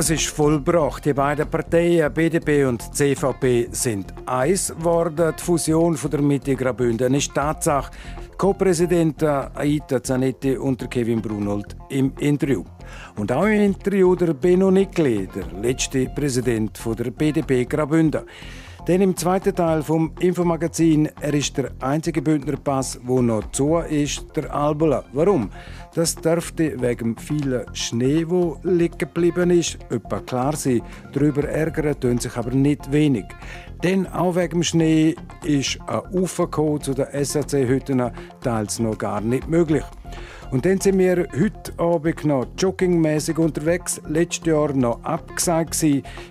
Es 0.00 0.08
ist 0.08 0.28
vollbracht. 0.28 1.04
Die 1.04 1.12
beiden 1.12 1.46
Parteien, 1.46 2.10
BDP 2.10 2.64
und 2.64 2.96
CVP, 2.96 3.68
sind 3.70 4.14
eins 4.24 4.68
geworden. 4.68 5.34
Die 5.38 5.42
Fusion 5.42 5.94
von 5.94 6.10
der 6.10 6.22
Mitte 6.22 6.56
Graubünden 6.56 7.12
ist 7.12 7.34
Tatsache. 7.34 7.92
Co-Präsident 8.38 9.22
Aita 9.22 10.02
Zanetti 10.02 10.56
und 10.56 10.90
Kevin 10.90 11.20
Brunold 11.20 11.76
im 11.90 12.14
Interview. 12.18 12.64
Und 13.16 13.30
auch 13.30 13.44
im 13.44 13.60
Interview 13.60 14.14
der 14.14 14.32
Benno 14.32 14.70
Nickli, 14.70 15.28
der 15.34 15.60
letzte 15.60 16.06
Präsident 16.06 16.80
der 16.98 17.10
BDP 17.10 17.66
Graubünden. 17.66 18.22
Denn 18.88 19.02
im 19.02 19.16
zweiten 19.16 19.54
Teil 19.54 19.82
vom 19.82 20.12
Infomagazin, 20.20 21.08
er 21.20 21.34
ist 21.34 21.56
der 21.56 21.70
einzige 21.80 22.22
Bündnerpass, 22.22 22.98
wo 23.04 23.20
noch 23.20 23.50
zu 23.52 23.76
ist, 23.78 24.24
der 24.34 24.52
Albula. 24.54 25.04
Warum? 25.12 25.50
Das 25.94 26.14
dürfte 26.14 26.80
wegen 26.80 27.16
vielen 27.16 27.66
Schnee, 27.74 28.24
wo 28.26 28.58
liegen 28.62 28.96
geblieben 28.96 29.50
ist, 29.50 29.78
etwa 29.90 30.20
klar 30.20 30.56
sein. 30.56 30.82
Darüber 31.12 31.46
ärgern 31.48 31.98
tun 32.00 32.18
sich 32.18 32.36
aber 32.36 32.52
nicht 32.52 32.90
wenig. 32.90 33.26
Denn 33.82 34.06
auch 34.06 34.36
wegen 34.36 34.64
Schnee 34.64 35.14
ist 35.44 35.78
ein 35.86 36.00
Ufercode 36.12 36.84
zu 36.84 36.94
den 36.94 37.06
SAC-Hütten 37.12 38.10
teils 38.42 38.78
noch 38.78 38.96
gar 38.96 39.20
nicht 39.20 39.48
möglich. 39.48 39.84
Und 40.50 40.66
dann 40.66 40.80
sind 40.80 40.98
wir 40.98 41.28
heute 41.38 41.72
Abend 41.78 42.24
noch 42.24 42.44
joggingmäßig 42.58 43.38
unterwegs. 43.38 44.00
Letztes 44.08 44.46
Jahr 44.46 44.72
noch 44.72 45.02
abgesagt 45.04 45.78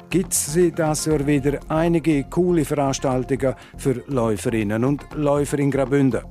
Gibt 0.09 0.33
es 0.33 0.53
dieses 0.53 1.05
Jahr 1.05 1.25
wieder 1.25 1.59
einige 1.69 2.25
coole 2.25 2.65
Veranstaltungen 2.65 3.55
für 3.77 4.03
Läuferinnen 4.07 4.83
und 4.83 5.05
Läufer 5.15 5.59
in 5.59 5.71
Graubünden. 5.71 6.21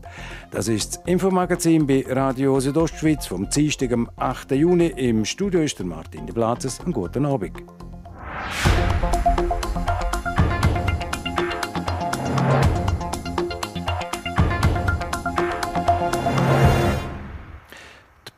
Das 0.50 0.68
ist 0.68 0.96
das 0.96 1.04
Infomagazin 1.06 1.86
bei 1.86 2.04
Radio 2.06 2.60
Südostschweiz 2.60 3.26
vom 3.26 3.48
Dienstag, 3.48 3.92
am 3.92 4.10
8. 4.16 4.50
Juni. 4.52 4.88
Im 4.88 5.24
Studio 5.24 5.60
ist 5.60 5.78
der 5.78 5.86
Martin 5.86 6.26
de 6.26 6.34
Blatzes. 6.34 6.80
Einen 6.80 6.92
guten 6.92 7.24
Abend. 7.24 7.87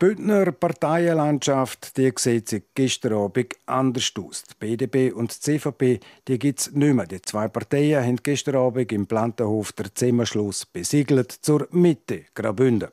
Bündner 0.01 0.51
Parteienlandschaft 0.51 1.95
die 1.95 2.11
sieht 2.17 2.49
sich 2.49 2.63
gestern 2.73 3.13
Abend 3.13 3.53
anders 3.67 4.11
aus. 4.17 4.43
Die 4.49 4.55
BDP 4.59 5.11
und 5.11 5.31
die 5.31 5.39
CVP 5.39 5.99
gibt 6.25 6.59
es 6.59 6.71
nicht 6.71 6.95
mehr. 6.95 7.05
Die 7.05 7.21
zwei 7.21 7.47
Parteien 7.47 8.03
haben 8.03 8.15
gestern 8.15 8.55
Abend 8.55 8.91
im 8.91 9.05
Plantenhof 9.05 9.73
der 9.73 9.93
Zusammenschluss 9.93 10.65
besiegelt 10.65 11.31
zur 11.31 11.67
Mitte 11.69 12.23
Graubünden. 12.33 12.89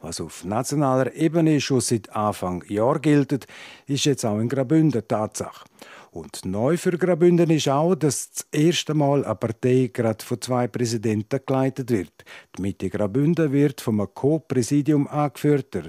Was 0.00 0.20
auf 0.20 0.44
nationaler 0.44 1.14
Ebene 1.14 1.62
schon 1.62 1.80
seit 1.80 2.14
Anfang 2.14 2.62
Jahr 2.68 2.98
gilt, 2.98 3.46
ist 3.86 4.04
jetzt 4.04 4.26
auch 4.26 4.38
in 4.38 4.50
Graubünden 4.50 5.08
Tatsache. 5.08 5.64
Und 6.10 6.44
neu 6.44 6.76
für 6.76 6.98
Graubünden 6.98 7.48
ist 7.48 7.70
auch, 7.70 7.94
dass 7.94 8.32
das 8.32 8.46
erste 8.52 8.92
Mal 8.92 9.24
eine 9.24 9.34
Partei 9.34 9.88
gerade 9.90 10.22
von 10.22 10.42
zwei 10.42 10.68
Präsidenten 10.68 11.40
geleitet 11.46 11.90
wird. 11.90 12.24
Die 12.58 12.60
Mitte 12.60 12.90
Graubünden 12.90 13.50
wird 13.50 13.80
vom 13.80 14.06
Co-Präsidium 14.12 15.08
angeführt. 15.08 15.72
Der 15.72 15.84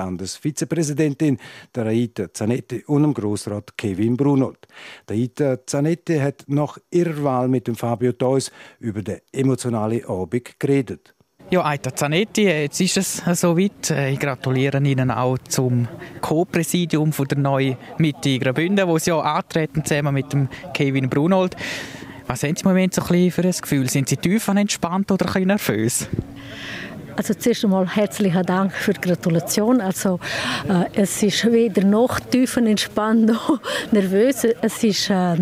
Standesvizepräsidentin 0.00 1.38
der 1.74 1.86
Aita 1.86 2.32
Zanetti 2.32 2.82
und 2.86 3.02
dem 3.02 3.12
Grossrat 3.14 3.76
Kevin 3.76 4.16
Brunold. 4.16 4.66
Der 5.08 5.16
Aita 5.16 5.66
Zanetti 5.66 6.18
hat 6.18 6.44
nach 6.46 6.78
ihrer 6.90 7.22
Wahl 7.22 7.48
mit 7.48 7.66
dem 7.66 7.74
Fabio 7.74 8.12
Theus 8.12 8.50
über 8.78 9.02
den 9.02 9.18
emotionalen 9.32 10.04
Abend 10.06 10.58
geredet. 10.58 11.14
Ja, 11.50 11.64
Aita 11.64 11.94
Zanetti, 11.94 12.44
jetzt 12.44 12.80
ist 12.80 12.96
es 12.96 13.22
soweit. 13.34 13.90
Ich 13.90 14.20
gratuliere 14.20 14.78
Ihnen 14.78 15.10
auch 15.10 15.36
zum 15.36 15.88
Co-Präsidium 16.20 17.10
der 17.10 17.38
neuen 17.38 17.76
Mitte 17.98 18.38
Graubünden, 18.38 18.86
wo 18.86 18.98
Sie 18.98 19.10
ja 19.10 19.18
antreten 19.20 19.84
zusammen 19.84 20.14
mit 20.14 20.32
dem 20.32 20.48
Kevin 20.72 21.10
Brunold. 21.10 21.56
Was 22.26 22.44
haben 22.44 22.54
Sie 22.54 22.62
im 22.62 22.68
Moment 22.68 22.94
so 22.94 23.02
ein 23.02 23.30
für 23.32 23.42
ein 23.42 23.50
Gefühl? 23.50 23.90
Sind 23.90 24.08
Sie 24.08 24.16
tief 24.16 24.46
entspannt 24.46 25.10
oder 25.10 25.26
ein 25.26 25.32
bisschen 25.32 25.48
nervös? 25.48 26.08
Also 27.20 27.34
zuerst 27.34 27.64
einmal 27.64 27.86
herzlichen 27.86 28.46
Dank 28.46 28.72
für 28.72 28.94
die 28.94 29.00
Gratulation. 29.02 29.82
Also 29.82 30.18
äh, 30.66 30.86
es 30.94 31.22
ist 31.22 31.44
weder 31.52 31.84
noch 31.84 32.18
tiefenentspannt 32.18 33.26
noch 33.26 33.60
nervös. 33.92 34.46
Es 34.62 34.82
ist 34.82 35.10
äh, 35.10 35.34
äh, 35.34 35.36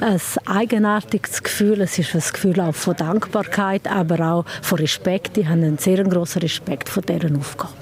ein 0.00 0.20
eigenartiges 0.44 1.42
Gefühl. 1.42 1.80
Es 1.80 1.98
ist 1.98 2.14
ein 2.14 2.20
Gefühl 2.30 2.60
auch 2.60 2.74
von 2.74 2.94
Dankbarkeit, 2.94 3.90
aber 3.90 4.32
auch 4.32 4.44
von 4.60 4.80
Respekt. 4.80 5.38
Ich 5.38 5.46
habe 5.46 5.54
einen 5.54 5.78
sehr 5.78 6.04
großen 6.04 6.42
Respekt 6.42 6.90
vor 6.90 7.04
deren 7.04 7.38
Aufgabe. 7.38 7.72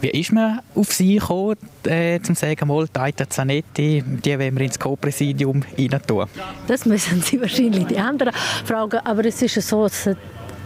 Wie 0.00 0.10
ist 0.10 0.30
man 0.30 0.60
auf 0.76 0.92
Sie 0.92 1.16
gekommen, 1.16 1.56
äh, 1.82 2.20
zum 2.20 2.36
sagen, 2.36 2.68
mal, 2.68 2.86
Taita 2.86 3.28
Zanetti, 3.28 4.04
die 4.06 4.38
wollen 4.38 4.56
wir 4.56 4.64
ins 4.64 4.78
Co-Präsidium 4.78 5.64
rein 5.76 6.00
tun? 6.06 6.26
Das 6.68 6.86
müssen 6.86 7.20
Sie 7.20 7.40
wahrscheinlich 7.40 7.86
die 7.86 7.98
anderen 7.98 8.32
fragen, 8.64 9.00
aber 9.02 9.24
es 9.24 9.42
ist 9.42 9.60
so, 9.60 9.82
dass 9.82 10.08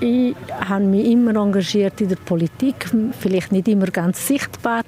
ich 0.02 0.34
habe 0.68 0.84
mich 0.84 1.06
immer 1.06 1.36
engagiert 1.36 2.00
in 2.00 2.08
der 2.08 2.16
Politik, 2.16 2.90
vielleicht 3.20 3.52
nicht 3.52 3.68
immer 3.68 3.86
ganz 3.86 4.26
sichtbar. 4.26 4.82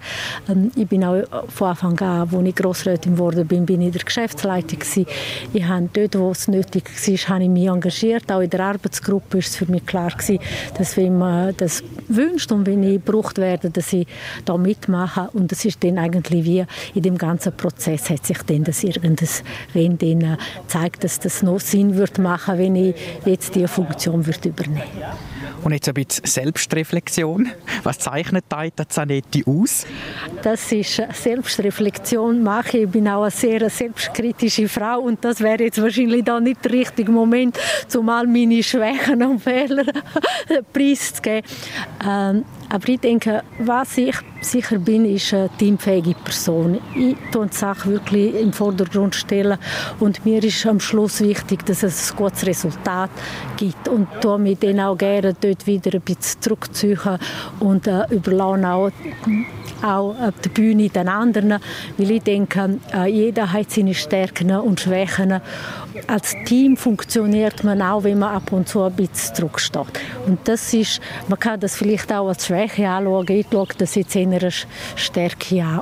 Ähm, 0.48 0.72
ich 0.74 0.88
bin 0.88 1.04
auch 1.04 1.22
von 1.48 1.68
Anfang 1.68 1.98
an, 2.00 2.28
als 2.32 2.48
ich 2.48 2.54
Grossrätin 2.54 3.14
geworden 3.14 3.46
bin, 3.46 3.64
bin 3.64 3.80
ich 3.80 3.86
in 3.86 3.92
der 3.92 4.02
Geschäftsleitung 4.02 4.80
gewesen. 4.80 5.06
Ich 5.52 5.64
habe 5.64 5.88
dort, 5.92 6.18
wo 6.18 6.30
es 6.32 6.48
nötig 6.48 6.84
war, 6.90 7.34
habe 7.34 7.44
ich 7.44 7.50
mich 7.50 7.68
engagiert. 7.68 8.30
Auch 8.32 8.40
in 8.40 8.50
der 8.50 8.60
Arbeitsgruppe 8.60 9.34
war 9.34 9.40
es 9.40 9.54
für 9.54 9.66
mich 9.66 9.86
klar 9.86 10.10
gewesen, 10.10 10.40
dass 10.76 10.96
wenn 10.96 11.16
man 11.16 11.54
das 11.56 11.84
wünscht 12.08 12.50
und 12.50 12.66
wenn 12.66 12.82
ich 12.82 13.04
gebraucht 13.04 13.38
werde, 13.38 13.70
dass 13.70 13.92
ich 13.92 14.08
da 14.44 14.56
mitmache. 14.56 15.30
Und 15.32 15.52
das 15.52 15.64
ist 15.64 15.82
dann 15.84 15.98
eigentlich 15.98 16.44
wie 16.44 16.64
in 16.94 17.02
dem 17.02 17.16
ganzen 17.16 17.56
Prozess 17.56 18.10
hat 18.10 18.26
sich 18.26 18.38
dann 18.38 18.64
das 18.64 18.82
irgendes, 18.82 19.44
wenn 19.72 19.96
dann 19.96 20.20
äh, 20.22 20.36
zeigt, 20.66 21.04
dass 21.04 21.20
das 21.20 21.42
noch 21.42 21.60
Sinn 21.60 21.94
wird 21.94 22.18
machen, 22.18 22.58
wenn 22.58 22.74
ich 22.74 22.94
jetzt 23.24 23.54
diese 23.54 23.68
Funktion 23.68 24.26
wird 24.26 24.44
übernehmen. 24.44 25.03
yeah? 25.04 25.33
Und 25.62 25.72
jetzt 25.72 25.88
ein 25.88 25.94
bisschen 25.94 26.24
Selbstreflexion. 26.24 27.48
Was 27.82 27.98
zeichnet 27.98 28.44
Taita 28.48 28.88
Zanetti 28.88 29.44
aus? 29.46 29.86
Das 30.42 30.70
ist 30.72 31.02
Selbstreflexion 31.12 32.42
mache. 32.42 32.78
Ich 32.78 32.88
bin 32.88 33.08
auch 33.08 33.22
eine 33.22 33.30
sehr 33.30 33.68
selbstkritische 33.70 34.68
Frau 34.68 35.00
und 35.00 35.24
das 35.24 35.40
wäre 35.40 35.64
jetzt 35.64 35.80
wahrscheinlich 35.80 36.24
da 36.24 36.40
nicht 36.40 36.64
der 36.64 36.72
richtige 36.72 37.10
Moment, 37.10 37.58
um 37.96 38.08
all 38.08 38.26
meine 38.26 38.62
Schwächen 38.62 39.22
und 39.22 39.40
Fehler 39.40 39.84
preiszugeben. 40.72 41.48
Ähm, 42.06 42.44
aber 42.68 42.88
ich 42.88 43.00
denke, 43.00 43.42
was 43.58 43.96
ich 43.98 44.16
sicher 44.40 44.78
bin, 44.78 45.04
ist 45.04 45.32
eine 45.32 45.48
teamfähige 45.58 46.14
Person. 46.14 46.80
Ich 46.94 47.16
stelle 47.28 47.46
die 47.46 47.56
Sache 47.56 47.90
wirklich 47.90 48.34
im 48.34 48.52
Vordergrund 48.52 49.14
stellen 49.14 49.58
und 50.00 50.24
mir 50.24 50.42
ist 50.42 50.66
am 50.66 50.80
Schluss 50.80 51.20
wichtig, 51.20 51.64
dass 51.66 51.82
es 51.82 52.10
ein 52.10 52.16
gutes 52.16 52.46
Resultat 52.46 53.10
gibt 53.56 53.88
und 53.88 54.08
tue 54.20 54.38
mich 54.38 54.58
dann 54.58 54.80
auch 54.80 54.96
gerne 54.96 55.33
dort 55.40 55.66
wieder 55.66 55.94
ein 55.94 56.00
bisschen 56.00 56.40
zurückziehen 56.40 56.98
und 57.60 57.86
äh, 57.86 58.04
überlasse 58.10 58.68
auch 58.68 58.90
auch 59.84 60.14
auf 60.18 60.34
der 60.42 60.50
Bühne 60.50 60.88
den 60.88 61.08
anderen, 61.08 61.60
weil 61.98 62.10
ich 62.10 62.22
denke, 62.22 62.78
äh, 62.94 63.06
jeder 63.06 63.52
hat 63.52 63.70
seine 63.70 63.94
Stärken 63.94 64.50
und 64.50 64.80
Schwächen. 64.80 65.40
Als 66.06 66.34
Team 66.46 66.76
funktioniert 66.76 67.64
man 67.64 67.82
auch, 67.82 68.04
wenn 68.04 68.18
man 68.18 68.34
ab 68.34 68.52
und 68.52 68.68
zu 68.68 68.82
ein 68.82 68.92
bisschen 68.94 69.34
zurücksteht. 69.34 70.00
Und 70.26 70.38
das 70.44 70.72
ist, 70.74 71.00
man 71.28 71.38
kann 71.38 71.60
das 71.60 71.76
vielleicht 71.76 72.12
auch 72.12 72.28
als 72.28 72.46
Schwäche 72.46 72.88
anschauen. 72.88 73.26
Ich 73.28 73.46
schaue 73.50 73.68
das 73.78 73.94
jetzt 73.94 74.16
in 74.16 74.34
einer 74.34 74.50
Stärke 74.50 75.62
an. 75.62 75.80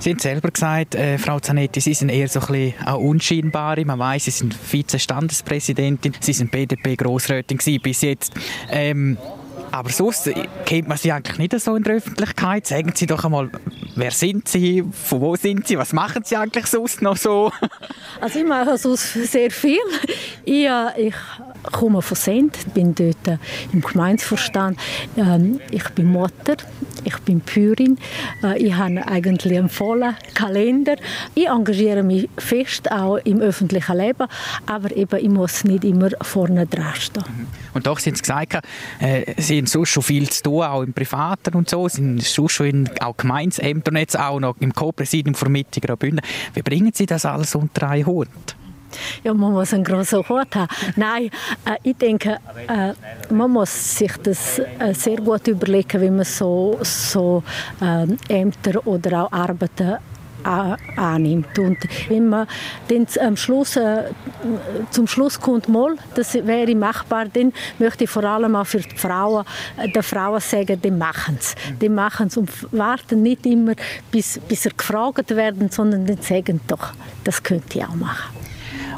Sie 0.00 0.10
haben 0.12 0.18
selber 0.18 0.50
gesagt, 0.50 0.94
äh, 0.94 1.18
Frau 1.18 1.40
Zanetti, 1.40 1.78
Sie 1.78 1.92
sind 1.92 2.08
eher 2.08 2.26
so 2.26 2.40
ein 2.40 2.46
bisschen 2.46 2.86
auch 2.86 2.98
unscheinbare. 2.98 3.84
Man 3.84 3.98
weiß, 3.98 4.24
Sie 4.24 4.30
sind 4.30 4.54
Vize-Standespräsidentin, 4.54 6.14
Sie 6.18 6.32
sind 6.32 6.50
BDP-Grossrätin 6.50 7.58
bis 7.82 8.00
jetzt. 8.00 8.32
Ähm, 8.70 9.18
aber 9.70 9.90
sonst 9.90 10.30
kennt 10.64 10.88
man 10.88 10.96
Sie 10.96 11.12
eigentlich 11.12 11.36
nicht 11.36 11.60
so 11.60 11.76
in 11.76 11.82
der 11.82 11.96
Öffentlichkeit. 11.96 12.66
Sagen 12.66 12.92
Sie 12.94 13.04
doch 13.04 13.24
einmal, 13.24 13.50
wer 13.94 14.10
sind 14.10 14.48
Sie, 14.48 14.82
von 14.90 15.20
wo 15.20 15.36
sind 15.36 15.68
Sie, 15.68 15.76
was 15.76 15.92
machen 15.92 16.22
Sie 16.24 16.34
eigentlich 16.34 16.66
sonst 16.66 17.02
noch 17.02 17.18
so? 17.18 17.52
Also 18.22 18.38
ich 18.40 18.46
mache 18.46 18.78
sonst 18.78 19.12
sehr 19.12 19.50
viel. 19.50 19.78
Ich, 20.44 20.64
äh, 20.64 21.08
ich 21.08 21.14
komme 21.70 22.02
von 22.02 22.16
Send, 22.16 22.74
bin 22.74 22.94
dort 22.94 23.28
äh, 23.28 23.38
im 23.72 23.80
Gemeindevorstand. 23.80 24.78
Ähm, 25.16 25.60
ich 25.70 25.88
bin 25.90 26.12
Mutter, 26.12 26.56
ich 27.04 27.18
bin 27.18 27.40
Pürin. 27.40 27.98
Äh, 28.42 28.58
ich 28.58 28.74
habe 28.74 29.06
eigentlich 29.06 29.58
einen 29.58 29.68
vollen 29.68 30.16
Kalender. 30.34 30.96
Ich 31.34 31.48
engagiere 31.48 32.02
mich 32.02 32.28
fest 32.38 32.90
auch 32.90 33.16
im 33.18 33.40
öffentlichen 33.40 33.96
Leben, 33.96 34.26
aber 34.66 34.94
eben 34.96 35.18
ich 35.20 35.28
muss 35.28 35.64
nicht 35.64 35.84
immer 35.84 36.10
vorne 36.22 36.66
dran 36.66 36.94
stehen. 36.94 37.24
Mhm. 37.26 37.46
Und 37.72 37.86
doch 37.86 37.98
sind 37.98 38.16
Sie 38.16 38.22
gesagt, 38.22 38.64
äh, 38.98 39.34
Sie 39.36 39.58
haben 39.58 39.66
sonst 39.66 39.90
schon 39.90 40.02
viel 40.02 40.28
zu 40.28 40.42
tun, 40.42 40.62
auch 40.62 40.82
im 40.82 40.92
Privaten 40.92 41.54
und 41.54 41.70
so, 41.70 41.88
Sie 41.88 41.96
sind 41.96 42.22
sonst 42.22 42.52
schon 42.52 42.66
in 42.66 42.90
auch 43.00 43.16
Gemeindeämtern, 43.16 43.96
jetzt 43.96 44.18
auch 44.18 44.40
noch 44.40 44.56
im 44.60 44.72
Co-Präsidium 44.72 45.34
von 45.34 45.52
Mitte 45.52 45.80
Graubünden. 45.80 46.20
Wie 46.54 46.62
bringen 46.62 46.92
Sie 46.94 47.06
das 47.06 47.24
alles 47.24 47.54
unter 47.54 47.88
einen 47.88 48.06
Hut? 48.06 48.28
Ja, 49.24 49.34
man 49.34 49.52
muss 49.52 49.72
einen 49.74 49.84
grossen 49.84 50.28
Hut 50.28 50.54
haben. 50.54 50.68
Nein, 50.96 51.30
äh, 51.64 51.76
ich 51.82 51.96
denke, 51.96 52.38
äh, 52.68 52.92
man 53.32 53.50
muss 53.50 53.98
sich 53.98 54.16
das 54.22 54.58
äh, 54.58 54.94
sehr 54.94 55.16
gut 55.16 55.46
überlegen, 55.48 56.00
wie 56.00 56.10
man 56.10 56.24
so, 56.24 56.78
so 56.82 57.42
äh, 57.80 58.06
Ämter 58.28 58.86
oder 58.86 59.24
auch 59.24 59.32
Arbeiten 59.32 59.98
annimmt. 60.44 61.58
Und 61.58 61.78
wenn 62.08 62.28
man 62.28 62.46
dann 62.88 63.06
am 63.20 63.36
Schluss, 63.36 63.76
äh, 63.76 64.04
zum 64.90 65.06
Schluss 65.06 65.40
kommt, 65.40 65.68
mal, 65.68 65.96
das 66.14 66.34
wäre 66.34 66.74
machbar, 66.74 67.26
dann 67.32 67.52
möchte 67.78 68.04
ich 68.04 68.10
vor 68.10 68.24
allem 68.24 68.56
auch 68.56 68.66
für 68.66 68.80
die 68.80 68.96
Frauen, 68.96 69.44
äh, 69.76 69.88
den 69.88 70.02
Frauen 70.02 70.40
sagen, 70.40 70.80
die 70.80 70.90
machen 70.90 71.36
es. 71.38 71.54
Die 71.80 71.88
machen 71.88 72.28
es 72.28 72.36
und 72.36 72.50
warten 72.72 73.22
nicht 73.22 73.46
immer, 73.46 73.74
bis, 74.10 74.40
bis 74.48 74.62
sie 74.62 74.70
gefragt 74.76 75.30
werden, 75.30 75.70
sondern 75.70 76.06
dann 76.06 76.20
sagen 76.22 76.60
doch, 76.66 76.92
das 77.24 77.42
könnte 77.42 77.78
ich 77.78 77.84
auch 77.84 77.94
machen. 77.94 78.39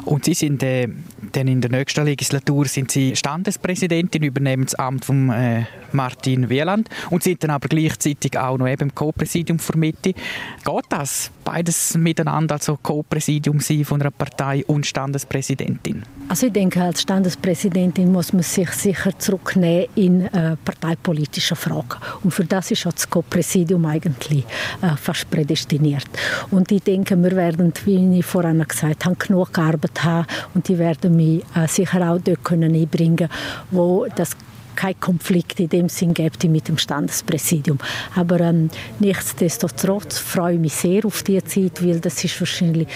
Und 0.05 0.25
Sie 0.25 0.33
sind 0.33 0.63
äh, 0.63 0.87
dann 1.31 1.47
in 1.47 1.61
der 1.61 1.71
nächsten 1.71 2.03
Legislatur 2.05 2.65
sind 2.65 2.91
Sie 2.91 3.15
Standespräsidentin, 3.15 4.23
übernehmen 4.23 4.65
das 4.65 4.75
Amt 4.75 5.05
von 5.05 5.29
äh, 5.29 5.65
Martin 5.91 6.49
Wieland 6.49 6.89
und 7.09 7.23
sind 7.23 7.43
dann 7.43 7.51
aber 7.51 7.67
gleichzeitig 7.67 8.37
auch 8.37 8.57
noch 8.57 8.67
eben 8.67 8.89
im 8.89 8.95
Co-Präsidium 8.95 9.59
für 9.59 9.77
Mitte. 9.77 10.13
Geht 10.13 10.85
das? 10.89 11.31
Beides 11.43 11.95
miteinander, 11.97 12.55
also 12.55 12.77
Co-Präsidium 12.81 13.59
von 13.59 14.01
einer 14.01 14.11
Partei 14.11 14.63
und 14.65 14.85
Standespräsidentin? 14.85 16.03
Also 16.29 16.47
ich 16.47 16.53
denke, 16.53 16.81
als 16.81 17.01
Standespräsidentin 17.01 18.11
muss 18.11 18.33
man 18.33 18.43
sich 18.43 18.69
sicher 18.71 19.17
zurücknehmen 19.19 19.87
in 19.95 20.21
äh, 20.21 20.55
parteipolitische 20.63 21.55
Fragen. 21.55 21.99
Und 22.23 22.31
für 22.31 22.45
das 22.45 22.71
ist 22.71 22.87
auch 22.87 22.93
das 22.93 23.09
Co-Präsidium 23.09 23.85
eigentlich 23.85 24.45
äh, 24.81 24.95
fast 24.95 25.29
prädestiniert. 25.29 26.07
Und 26.51 26.71
ich 26.71 26.83
denke, 26.83 27.21
wir 27.21 27.35
werden, 27.35 27.73
wie 27.85 28.19
ich 28.19 28.25
vorhin 28.25 28.63
gesagt 28.65 29.05
habe, 29.05 29.15
genug 29.15 29.53
gearbeitet 29.53 30.03
haben 30.03 30.27
und 30.53 30.67
die 30.67 30.77
werden 30.77 31.15
mich 31.15 31.43
äh, 31.55 31.67
sicher 31.67 32.11
auch 32.11 32.19
dort 32.19 32.43
können 32.43 32.73
einbringen 32.73 33.29
wo 33.71 34.07
das 34.15 34.35
kein 34.75 34.99
Konflikt 34.99 35.59
in 35.59 35.69
dem 35.69 35.89
Sinn 35.89 36.13
gibt 36.13 36.43
mit 36.45 36.67
dem 36.67 36.77
Standespräsidium. 36.77 37.77
Aber 38.15 38.39
ähm, 38.39 38.69
nichtsdestotrotz 38.99 40.19
freue 40.19 40.55
ich 40.55 40.59
mich 40.59 40.73
sehr 40.73 41.05
auf 41.05 41.23
diese 41.23 41.43
Zeit, 41.43 41.83
weil 41.85 41.99
das 41.99 42.23
ist 42.23 42.39
wahrscheinlich 42.39 42.87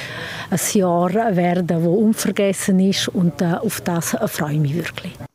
ein 0.49 0.59
Jahr 0.73 1.35
werden, 1.35 1.67
das 1.67 1.83
unvergessen 1.83 2.79
ist 2.79 3.07
und 3.09 3.41
äh, 3.41 3.53
auf 3.53 3.81
das 3.81 4.15
freue 4.27 4.53
ich 4.53 4.59
mich 4.59 4.75
wirklich. 4.75 5.26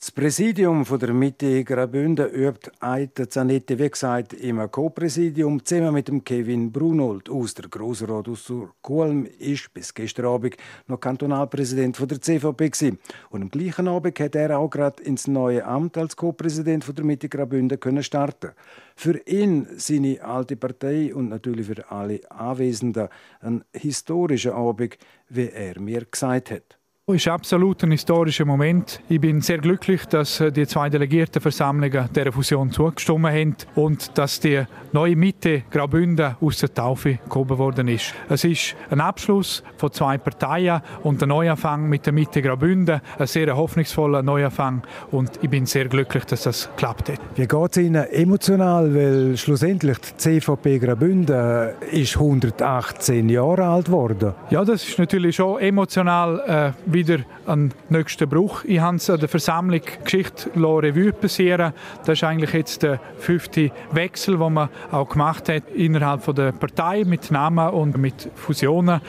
Das 0.00 0.12
Präsidium 0.12 0.84
von 0.84 1.00
der 1.00 1.12
Mitte 1.12 1.64
Graubünden 1.64 2.30
übt 2.30 2.70
Eite 2.78 3.28
Zanetti, 3.28 3.80
wie 3.80 3.90
gesagt, 3.90 4.32
im 4.32 4.70
Co-Präsidium 4.70 5.64
zusammen 5.64 5.94
mit 5.94 6.06
dem 6.06 6.22
Kevin 6.22 6.70
Brunold 6.70 7.28
aus 7.28 7.54
der 7.54 7.68
Grossrat 7.68 8.28
aus 8.28 8.52
Kulm 8.80 9.26
ist 9.26 9.74
bis 9.74 9.92
gestern 9.92 10.26
Abend 10.26 10.56
noch 10.86 11.00
Kantonalpräsident 11.00 11.96
von 11.96 12.06
der 12.06 12.20
CVP 12.20 12.70
gewesen. 12.70 13.00
Und 13.30 13.42
am 13.42 13.50
gleichen 13.50 13.88
Abend 13.88 14.20
hat 14.20 14.36
er 14.36 14.56
auch 14.56 14.70
gerade 14.70 15.02
ins 15.02 15.26
neue 15.26 15.64
Amt 15.64 15.98
als 15.98 16.14
Co-Präsident 16.14 16.86
der 16.96 17.04
Mitte 17.04 17.28
Graubünden 17.28 17.80
können 17.80 18.04
starten. 18.04 18.52
Für 18.94 19.20
ihn, 19.26 19.66
seine 19.78 20.22
alte 20.22 20.54
Partei 20.54 21.12
und 21.12 21.28
natürlich 21.28 21.66
für 21.66 21.90
alle 21.90 22.20
Anwesenden 22.30 23.08
ein 23.40 23.64
historischer 23.72 24.54
Abend, 24.54 24.96
wie 25.28 25.48
er 25.48 25.80
mir 25.80 26.04
gesagt 26.04 26.52
hat. 26.52 26.77
Es 27.10 27.14
ist 27.14 27.28
absolut 27.28 27.82
ein 27.84 27.90
historischer 27.92 28.44
Moment. 28.44 29.00
Ich 29.08 29.18
bin 29.18 29.40
sehr 29.40 29.56
glücklich, 29.56 30.04
dass 30.04 30.40
äh, 30.40 30.52
die 30.52 30.66
zwei 30.66 30.90
Delegiertenversammlungen 30.90 32.10
dieser 32.14 32.32
Fusion 32.32 32.70
zugestimmt 32.70 33.24
haben 33.24 33.56
und 33.76 34.18
dass 34.18 34.40
die 34.40 34.64
neue 34.92 35.16
Mitte 35.16 35.62
Graubünden 35.70 36.36
aus 36.38 36.58
der 36.58 36.74
Taufe 36.74 37.18
gehoben 37.30 37.56
worden 37.56 37.88
ist. 37.88 38.12
Es 38.28 38.44
ist 38.44 38.76
ein 38.90 39.00
Abschluss 39.00 39.62
von 39.78 39.90
zwei 39.90 40.18
Parteien 40.18 40.82
und 41.02 41.22
ein 41.22 41.30
Neuanfang 41.30 41.88
mit 41.88 42.04
der 42.04 42.12
Mitte 42.12 42.42
Graubünden. 42.42 43.00
Ein 43.18 43.26
sehr 43.26 43.56
hoffnungsvoller 43.56 44.22
Neuanfang 44.22 44.82
und 45.10 45.30
ich 45.40 45.48
bin 45.48 45.64
sehr 45.64 45.86
glücklich, 45.86 46.26
dass 46.26 46.42
das 46.42 46.68
klappt 46.76 47.08
hat. 47.08 47.20
Wie 47.36 47.46
geht 47.46 47.70
es 47.70 47.76
Ihnen 47.78 48.04
emotional? 48.04 48.94
Weil 48.94 49.34
schlussendlich 49.38 49.96
die 49.96 50.40
CVP 50.40 50.78
Graubünden 50.78 51.70
ist 51.90 52.16
118 52.16 53.30
Jahre 53.30 53.64
alt 53.64 53.86
geworden. 53.86 54.34
Ja, 54.50 54.62
das 54.62 54.86
ist 54.86 54.98
natürlich 54.98 55.36
schon 55.36 55.58
emotional. 55.58 56.74
Äh, 56.76 56.97
wieder 56.98 57.18
ein 57.46 57.72
nächster 57.88 58.26
Bruch. 58.26 58.64
Ich 58.64 58.80
habe 58.80 58.96
es 58.96 59.08
an 59.08 59.20
der 59.20 59.28
Versammlung 59.28 59.82
Geschichte 60.02 60.50
Revue 60.56 61.12
passieren. 61.12 61.72
Das 62.04 62.18
ist 62.18 62.24
eigentlich 62.24 62.52
jetzt 62.52 62.82
der 62.82 62.98
fünfte 63.18 63.70
Wechsel, 63.92 64.36
den 64.36 64.52
man 64.52 64.68
auch 64.90 65.08
gemacht 65.08 65.48
hat 65.48 65.62
innerhalb 65.74 66.24
der 66.34 66.50
Partei 66.52 67.04
mit 67.04 67.30
Namen 67.30 67.68
und 67.70 67.96
mit 67.98 68.30
Fusionen. 68.34 69.00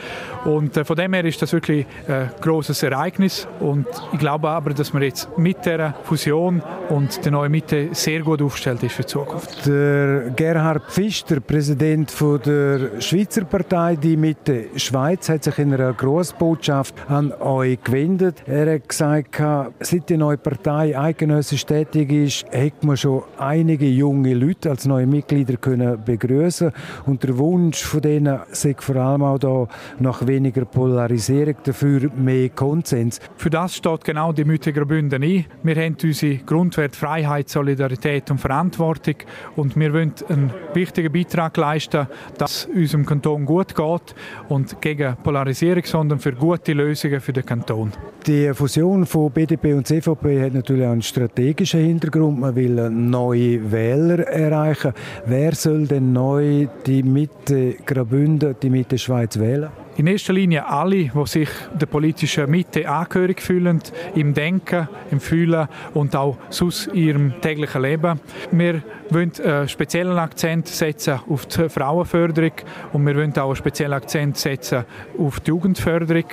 Und 0.44 0.76
äh, 0.76 0.84
von 0.84 0.96
dem 0.96 1.12
her 1.14 1.24
ist 1.24 1.42
das 1.42 1.52
wirklich 1.52 1.84
ein 2.06 2.30
großes 2.40 2.82
Ereignis. 2.84 3.48
Und 3.58 3.86
ich 4.12 4.18
glaube 4.18 4.48
aber, 4.48 4.70
dass 4.70 4.92
man 4.92 5.02
jetzt 5.02 5.36
mit 5.36 5.66
der 5.66 5.94
Fusion 6.04 6.62
und 6.90 7.24
der 7.24 7.32
neuen 7.32 7.50
Mitte 7.50 7.88
sehr 7.92 8.20
gut 8.20 8.40
aufgestellt 8.40 8.84
ist 8.84 8.94
für 8.94 9.02
die 9.02 9.08
Zukunft. 9.08 9.66
Der 9.66 10.30
Gerhard 10.30 10.84
Pfister, 10.90 11.40
Präsident 11.40 12.14
der 12.46 13.00
Schweizer 13.00 13.44
Partei 13.44 13.96
Die 13.96 14.16
Mitte 14.16 14.66
Schweiz, 14.76 15.28
hat 15.28 15.42
sich 15.42 15.58
in 15.58 15.74
einer 15.74 15.92
Großbotschaft 15.92 16.94
an 17.08 17.32
euch 17.32 17.79
gewendet. 17.84 18.42
Er 18.46 18.74
hat 18.74 18.88
gesagt, 18.88 19.40
seit 19.80 20.08
die 20.08 20.16
neue 20.16 20.36
Partei 20.36 20.98
eidgenössisch 20.98 21.64
tätig 21.66 22.12
ist, 22.12 22.44
hat 22.52 22.82
man 22.84 22.96
schon 22.96 23.22
einige 23.38 23.86
junge 23.86 24.34
Leute 24.34 24.70
als 24.70 24.86
neue 24.86 25.06
Mitglieder 25.06 25.56
können 25.56 26.02
begrüßen 26.04 26.72
und 27.06 27.22
der 27.22 27.36
Wunsch 27.38 27.82
von 27.82 28.00
denen 28.00 28.40
sei 28.50 28.74
vor 28.78 28.96
allem 28.96 29.22
auch 29.22 29.38
da 29.38 29.68
nach 29.98 30.26
weniger 30.26 30.64
Polarisierung, 30.64 31.56
dafür 31.64 32.10
mehr 32.16 32.48
Konsens. 32.50 33.20
Für 33.36 33.50
das 33.50 33.76
steht 33.76 34.04
genau 34.04 34.32
die 34.32 34.44
Mütiger 34.44 34.84
Bünden 34.84 35.22
ein. 35.22 35.44
Wir 35.62 35.76
haben 35.76 35.96
unsere 36.02 36.36
Grundwerte 36.36 36.96
Freiheit, 36.96 37.48
Solidarität 37.48 38.30
und 38.30 38.38
Verantwortung 38.38 39.16
und 39.56 39.76
wir 39.76 39.92
wollen 39.92 40.12
einen 40.28 40.50
wichtigen 40.74 41.12
Beitrag 41.12 41.56
leisten, 41.56 42.06
dass 42.38 42.66
unserem 42.66 43.06
Kanton 43.06 43.44
gut 43.44 43.74
geht 43.74 44.14
und 44.48 44.80
gegen 44.80 45.16
Polarisierung, 45.22 45.84
sondern 45.84 46.18
für 46.18 46.32
gute 46.32 46.72
Lösungen 46.72 47.20
für 47.20 47.32
den 47.32 47.46
Kanton. 47.46 47.59
Kanton. 47.60 47.92
Die 48.26 48.52
Fusion 48.52 49.06
von 49.06 49.30
BDP 49.30 49.74
und 49.74 49.86
CVP 49.86 50.42
hat 50.42 50.54
natürlich 50.54 50.86
einen 50.86 51.02
strategischen 51.02 51.80
Hintergrund. 51.80 52.40
Man 52.40 52.54
will 52.54 52.90
neue 52.90 53.70
Wähler 53.70 54.20
erreichen. 54.26 54.92
Wer 55.26 55.54
soll 55.54 55.86
denn 55.86 56.12
neu 56.12 56.66
die 56.86 57.02
Mitte 57.02 57.74
Graubünden, 57.84 58.56
die 58.62 58.70
Mitte 58.70 58.98
Schweiz 58.98 59.38
wählen? 59.38 59.70
In 60.00 60.06
erster 60.06 60.32
Linie 60.32 60.66
alle, 60.66 61.10
die 61.10 61.26
sich 61.26 61.50
der 61.78 61.84
politischen 61.84 62.50
Mitte 62.50 62.88
angehörig 62.88 63.42
fühlen, 63.42 63.82
im 64.14 64.32
Denken, 64.32 64.88
im 65.10 65.20
Fühlen 65.20 65.68
und 65.92 66.16
auch 66.16 66.38
sonst 66.48 66.86
in 66.86 66.94
ihrem 66.94 67.40
täglichen 67.42 67.82
Leben. 67.82 68.18
Wir 68.50 68.82
wollen 69.10 69.32
einen 69.44 69.68
speziellen 69.68 70.16
Akzent 70.16 70.68
setzen 70.68 71.20
auf 71.28 71.44
die 71.44 71.68
Frauenförderung 71.68 72.52
und 72.94 73.06
wir 73.06 73.14
wollen 73.14 73.36
auch 73.36 73.48
einen 73.48 73.56
speziellen 73.56 73.92
Akzent 73.92 74.38
setzen 74.38 74.86
auf 75.18 75.40
die 75.40 75.48
Jugendförderung. 75.48 76.24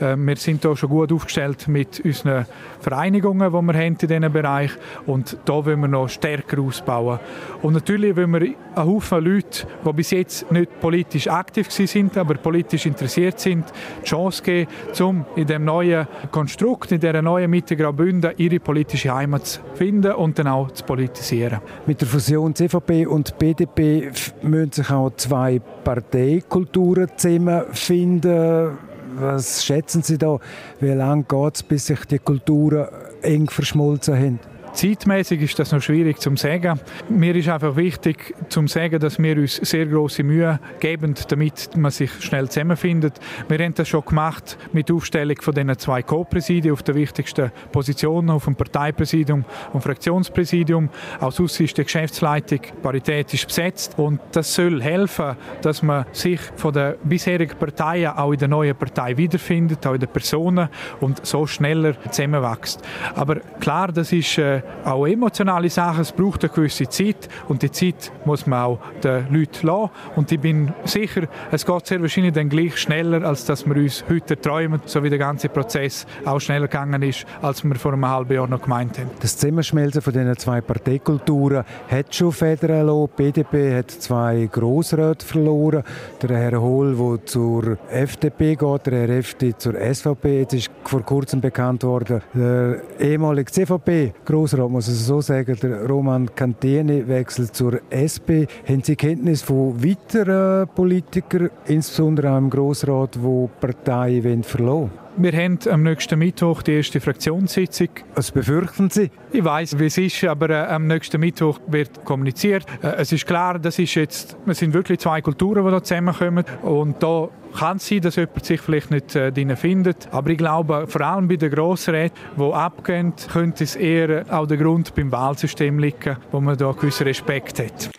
Äh, 0.00 0.16
wir 0.16 0.36
sind 0.36 0.60
hier 0.60 0.76
schon 0.76 0.90
gut 0.90 1.10
aufgestellt 1.10 1.66
mit 1.66 2.04
unseren 2.04 2.44
Vereinigungen, 2.80 3.50
die 3.50 3.62
wir 3.62 3.72
haben 3.72 3.88
in 3.88 3.96
diesem 3.96 4.32
Bereich 4.34 4.72
und 5.06 5.38
da 5.46 5.64
wollen 5.64 5.80
wir 5.80 5.88
noch 5.88 6.10
stärker 6.10 6.60
ausbauen. 6.60 7.20
Und 7.62 7.72
natürlich 7.72 8.14
wollen 8.16 8.32
wir 8.32 8.40
einen 8.42 8.56
Haufen 8.76 9.24
Leute, 9.24 9.66
die 9.82 9.92
bis 9.94 10.10
jetzt 10.10 10.52
nicht 10.52 10.78
politisch 10.78 11.28
aktiv 11.28 11.70
sind, 11.70 12.18
aber 12.18 12.34
politisch 12.34 12.84
interessiert 12.84 13.13
interessiert 13.16 13.40
sind, 13.40 13.64
die 14.02 14.04
Chance 14.04 14.42
geben, 14.42 14.70
um 15.00 15.24
in 15.36 15.46
dem 15.46 15.64
neuen 15.64 16.06
Konstrukt, 16.30 16.92
in 16.92 17.00
dieser 17.00 17.22
neuen 17.22 17.50
Mitte 17.50 17.76
Graubünden 17.76 18.32
ihre 18.36 18.60
politische 18.60 19.14
Heimat 19.14 19.46
zu 19.46 19.60
finden 19.74 20.12
und 20.12 20.38
dann 20.38 20.48
auch 20.48 20.70
zu 20.72 20.84
politisieren. 20.84 21.60
Mit 21.86 22.00
der 22.00 22.08
Fusion 22.08 22.54
CVP 22.54 23.06
und 23.06 23.38
BDP 23.38 24.10
müssen 24.42 24.72
sich 24.72 24.90
auch 24.90 25.10
zwei 25.16 25.60
Parteikulturen 25.84 27.08
zusammenfinden. 27.16 28.78
Was 29.16 29.64
schätzen 29.64 30.02
Sie 30.02 30.18
da? 30.18 30.38
Wie 30.80 30.88
lange 30.88 31.22
geht 31.22 31.54
es, 31.54 31.62
bis 31.62 31.86
sich 31.86 32.04
die 32.06 32.18
Kulturen 32.18 32.88
eng 33.22 33.48
verschmolzen 33.48 34.16
haben? 34.16 34.53
Zeitmäßig 34.74 35.40
ist 35.40 35.58
das 35.60 35.70
noch 35.70 35.80
schwierig 35.80 36.18
zu 36.18 36.34
sagen. 36.34 36.80
Mir 37.08 37.36
ist 37.36 37.48
einfach 37.48 37.76
wichtig 37.76 38.34
zu 38.48 38.66
sagen, 38.66 38.98
dass 38.98 39.20
wir 39.20 39.36
uns 39.36 39.54
sehr 39.54 39.86
große 39.86 40.24
Mühe 40.24 40.58
geben, 40.80 41.14
damit 41.28 41.76
man 41.76 41.92
sich 41.92 42.10
schnell 42.20 42.48
zusammenfindet. 42.48 43.20
Wir 43.46 43.58
haben 43.64 43.74
das 43.74 43.86
schon 43.86 44.04
gemacht 44.04 44.58
mit 44.72 44.88
der 44.88 44.96
Aufstellung 44.96 45.36
von 45.40 45.54
diesen 45.54 45.78
zwei 45.78 46.02
Co-Präsidien 46.02 46.72
auf 46.72 46.82
den 46.82 46.96
wichtigsten 46.96 47.52
Positionen, 47.70 48.30
auf 48.30 48.46
dem 48.46 48.56
Parteipräsidium 48.56 49.44
und 49.72 49.80
Fraktionspräsidium. 49.80 50.90
Auch 51.20 51.30
sonst 51.30 51.60
ist 51.60 51.78
die 51.78 51.84
Geschäftsleitung 51.84 52.60
paritätisch 52.82 53.46
besetzt 53.46 53.96
und 53.96 54.20
das 54.32 54.52
soll 54.52 54.82
helfen, 54.82 55.36
dass 55.62 55.84
man 55.84 56.04
sich 56.10 56.40
von 56.56 56.72
den 56.72 56.94
bisherigen 57.04 57.56
Parteien 57.56 58.10
auch 58.10 58.32
in 58.32 58.40
der 58.40 58.48
neuen 58.48 58.74
Partei 58.74 59.16
wiederfindet, 59.16 59.86
auch 59.86 59.94
in 59.94 60.00
den 60.00 60.08
Personen 60.08 60.68
und 61.00 61.24
so 61.24 61.46
schneller 61.46 61.94
zusammenwächst. 62.10 62.82
Aber 63.14 63.36
klar, 63.60 63.92
das 63.92 64.12
ist 64.12 64.36
äh, 64.38 64.63
auch 64.84 65.06
emotionale 65.06 65.70
Sachen. 65.70 66.02
Es 66.02 66.12
braucht 66.12 66.44
eine 66.44 66.52
gewisse 66.52 66.88
Zeit 66.88 67.28
und 67.48 67.62
die 67.62 67.70
Zeit 67.70 68.12
muss 68.24 68.46
man 68.46 68.62
auch 68.62 68.78
den 69.02 69.26
Leuten 69.30 69.66
lassen. 69.66 69.90
Und 70.16 70.30
ich 70.30 70.40
bin 70.40 70.72
sicher, 70.84 71.22
es 71.50 71.64
geht 71.64 71.86
sehr 71.86 72.00
wahrscheinlich 72.00 72.34
dann 72.34 72.48
gleich 72.48 72.76
schneller, 72.76 73.26
als 73.26 73.44
dass 73.44 73.66
wir 73.66 73.76
uns 73.76 74.04
heute 74.08 74.40
träumen, 74.40 74.80
so 74.84 75.02
wie 75.02 75.10
der 75.10 75.18
ganze 75.18 75.48
Prozess 75.48 76.06
auch 76.24 76.40
schneller 76.40 76.68
gegangen 76.68 77.02
ist, 77.02 77.24
als 77.42 77.64
wir 77.64 77.74
vor 77.76 77.92
einem 77.92 78.08
halben 78.08 78.34
Jahr 78.34 78.46
noch 78.46 78.62
gemeint 78.62 78.98
haben. 78.98 79.10
Das 79.20 79.36
Zusammenschmelzen 79.36 80.02
von 80.02 80.12
diesen 80.12 80.36
zwei 80.36 80.60
Parteikulturen 80.60 81.64
hat 81.88 82.14
schon 82.14 82.32
Federn 82.32 82.86
lassen. 82.86 83.10
Die 83.18 83.22
BDP 83.22 83.76
hat 83.76 83.90
zwei 83.90 84.48
Grossräte 84.50 85.24
verloren. 85.24 85.82
Der 86.22 86.36
Herr 86.36 86.60
Hohl, 86.60 86.94
der 86.94 87.26
zur 87.26 87.78
FDP 87.90 88.56
geht, 88.56 88.86
der 88.86 88.92
Herr 88.92 89.08
Efti 89.10 89.56
zur 89.56 89.74
SVP. 89.74 90.40
Jetzt 90.40 90.54
ist 90.54 90.70
vor 90.84 91.02
kurzem 91.02 91.40
bekannt 91.40 91.82
worden, 91.84 92.22
der 92.34 92.82
ehemalige 92.98 93.50
CVP-Grossrat, 93.50 94.53
muss 94.58 94.88
ich 94.88 94.98
so 94.98 95.20
sagen, 95.20 95.56
der 95.62 95.86
Roman 95.86 96.34
Cantini 96.34 97.06
wechselt 97.06 97.54
zur 97.54 97.80
SP. 97.90 98.46
Haben 98.68 98.82
Sie 98.82 98.96
Kenntnis 98.96 99.42
von 99.42 99.82
weiteren 99.82 100.68
Politikern, 100.68 101.50
insbesondere 101.66 102.32
auch 102.32 102.38
im 102.38 102.50
Grossrat, 102.50 103.16
die 103.16 103.48
Parteien 103.60 104.42
verloren 104.42 104.90
wir 105.16 105.32
haben 105.32 105.58
am 105.70 105.82
nächsten 105.82 106.18
Mittwoch 106.18 106.62
die 106.62 106.72
erste 106.72 107.00
Fraktionssitzung. 107.00 107.88
Was 108.14 108.32
befürchten 108.32 108.90
Sie? 108.90 109.10
Ich 109.32 109.44
weiß, 109.44 109.78
wie 109.78 109.86
es 109.86 109.98
ist, 109.98 110.24
aber 110.24 110.50
äh, 110.50 110.66
am 110.66 110.86
nächsten 110.86 111.20
Mittwoch 111.20 111.60
wird 111.68 112.04
kommuniziert. 112.04 112.66
Äh, 112.82 112.94
es 112.98 113.12
ist 113.12 113.26
klar, 113.26 113.58
das 113.58 113.78
ist 113.78 113.94
jetzt, 113.94 114.36
es 114.46 114.58
sind 114.58 114.74
wirklich 114.74 114.98
zwei 114.98 115.20
Kulturen, 115.20 115.64
die 115.64 115.70
da 115.70 115.82
zusammenkommen 115.82 116.44
und 116.62 117.02
da 117.02 117.28
kann 117.54 117.78
sein, 117.78 118.00
dass 118.00 118.16
jemand 118.16 118.44
sich 118.44 118.60
vielleicht 118.60 118.90
nicht 118.90 119.14
äh, 119.14 119.32
drin 119.32 119.56
findet. 119.56 120.08
Aber 120.12 120.30
ich 120.30 120.38
glaube, 120.38 120.86
vor 120.88 121.00
allem 121.00 121.28
bei 121.28 121.36
den 121.36 121.50
Grossräten, 121.50 122.18
die 122.36 122.52
abgehen, 122.52 123.12
könnte 123.32 123.64
es 123.64 123.76
eher 123.76 124.26
auch 124.30 124.46
der 124.46 124.56
Grund 124.56 124.94
beim 124.94 125.10
Wahlsystem 125.12 125.78
liegen, 125.78 126.16
wo 126.30 126.40
man 126.40 126.56
da 126.58 126.72
gewissen 126.72 127.04
Respekt 127.04 127.58
hat. 127.60 127.90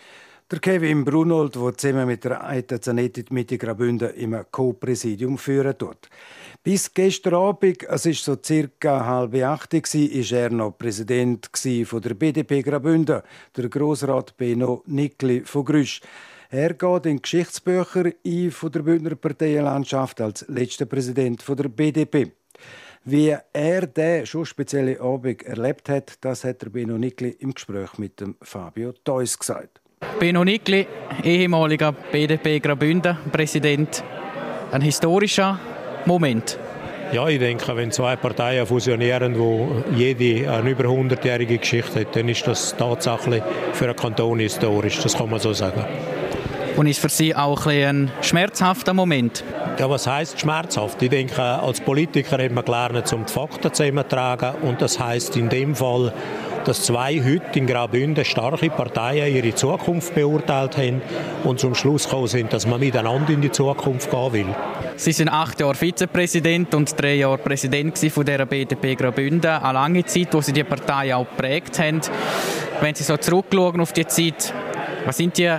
Der 0.48 0.60
Kevin 0.60 1.04
Brunold, 1.04 1.56
der 1.56 1.76
zusammen 1.76 2.06
mit 2.06 2.22
der 2.22 2.46
Aita 2.46 2.80
Zanetti 2.80 3.24
die 3.24 3.34
Mitte 3.34 3.58
Graubünden 3.58 4.14
im 4.14 4.44
Co-Präsidium 4.48 5.38
führen 5.38 5.76
tut. 5.76 6.08
Bis 6.62 6.94
gestern 6.94 7.34
Abend, 7.34 7.82
es 7.82 8.06
ist 8.06 8.24
so 8.24 8.36
circa 8.40 9.04
halb 9.04 9.34
acht, 9.42 9.72
war 9.72 10.38
er 10.38 10.50
noch 10.50 10.78
Präsident 10.78 11.50
der 11.64 12.14
BDP 12.14 12.62
Graubünden, 12.62 13.22
der 13.56 13.68
Grossrat 13.68 14.36
Beno 14.36 14.84
Nickli 14.86 15.40
von 15.40 15.64
Grüsch. 15.64 16.00
Er 16.50 16.74
geht 16.74 17.06
in 17.06 17.20
Geschichtsbücher 17.20 18.12
ein 18.24 18.50
von 18.52 18.70
der 18.70 18.80
Bündner 18.80 19.16
Parteienlandschaft 19.16 20.20
als 20.20 20.44
letzter 20.48 20.86
Präsident 20.86 21.42
von 21.42 21.56
der 21.56 21.68
BDP. 21.68 22.32
Wie 23.04 23.36
er 23.52 23.86
den 23.86 24.26
schon 24.26 24.46
speziellen 24.46 25.00
Abend 25.00 25.42
erlebt 25.42 25.88
hat, 25.88 26.14
das 26.20 26.44
hat 26.44 26.62
der 26.62 26.70
Beno 26.70 26.98
Nickli 26.98 27.30
im 27.40 27.52
Gespräch 27.52 27.98
mit 27.98 28.20
dem 28.20 28.36
Fabio 28.42 28.92
Theus 28.92 29.38
gesagt. 29.38 29.80
Beno 30.20 30.44
Nickli, 30.44 30.86
ehemaliger 31.24 31.92
BDP 31.92 32.60
Graubünden 32.60 33.16
Präsident. 33.32 34.04
Ein 34.70 34.82
historischer 34.82 35.58
Moment. 36.04 36.58
Ja, 37.12 37.28
ich 37.28 37.38
denke, 37.38 37.76
wenn 37.76 37.92
zwei 37.92 38.16
Parteien 38.16 38.66
fusionieren, 38.66 39.38
wo 39.38 39.82
jede 39.94 40.50
eine 40.50 40.70
über 40.70 40.84
100-jährige 40.84 41.58
Geschichte 41.58 42.00
hat, 42.00 42.16
dann 42.16 42.28
ist 42.28 42.46
das 42.46 42.76
tatsächlich 42.76 43.42
für 43.72 43.84
einen 43.84 43.96
Kanton 43.96 44.40
historisch. 44.40 45.00
Das 45.00 45.16
kann 45.16 45.30
man 45.30 45.38
so 45.38 45.52
sagen. 45.52 45.84
Und 46.76 46.86
ist 46.86 47.00
für 47.00 47.08
Sie 47.08 47.34
auch 47.34 47.66
ein, 47.66 48.10
ein 48.10 48.12
schmerzhafter 48.20 48.92
Moment? 48.92 49.42
Ja, 49.78 49.88
was 49.88 50.06
heißt 50.06 50.38
schmerzhaft? 50.38 51.00
Ich 51.02 51.08
denke, 51.08 51.42
als 51.42 51.80
Politiker 51.80 52.36
hat 52.36 52.52
man 52.52 52.64
gelernt, 52.64 53.12
um 53.14 53.24
die 53.24 53.32
Fakten 53.32 53.72
zusammenzutragen. 53.72 54.56
Und 54.62 54.82
das 54.82 55.00
heißt 55.00 55.36
in 55.36 55.48
dem 55.48 55.74
Fall, 55.74 56.12
dass 56.66 56.82
zwei 56.82 57.22
heute 57.22 57.58
in 57.58 57.66
Graubünden 57.66 58.24
starke 58.24 58.68
Parteien 58.68 59.34
ihre 59.34 59.54
Zukunft 59.54 60.14
beurteilt 60.14 60.76
haben 60.76 61.00
und 61.44 61.60
zum 61.60 61.74
Schluss 61.74 62.04
gekommen 62.04 62.26
sind, 62.26 62.52
dass 62.52 62.66
man 62.66 62.80
miteinander 62.80 63.32
in 63.32 63.40
die 63.40 63.52
Zukunft 63.52 64.10
gehen 64.10 64.32
will. 64.32 64.54
Sie 64.96 65.12
sind 65.12 65.28
acht 65.28 65.60
Jahre 65.60 65.74
Vizepräsident 65.74 66.74
und 66.74 67.00
drei 67.00 67.14
Jahre 67.14 67.38
Präsident 67.38 67.98
von 67.98 68.24
der 68.24 68.44
BDP 68.44 68.96
Graubünden. 68.96 69.50
Eine 69.50 69.72
lange 69.72 70.04
Zeit, 70.04 70.34
wo 70.34 70.40
Sie 70.40 70.52
die 70.52 70.64
Partei 70.64 71.14
auch 71.14 71.26
geprägt 71.26 71.78
haben. 71.78 72.00
Wenn 72.80 72.94
Sie 72.94 73.04
so 73.04 73.16
zurückschauen 73.16 73.80
auf 73.80 73.92
die 73.92 74.06
Zeit, 74.06 74.52
was 75.04 75.16
sind 75.18 75.38
die 75.38 75.56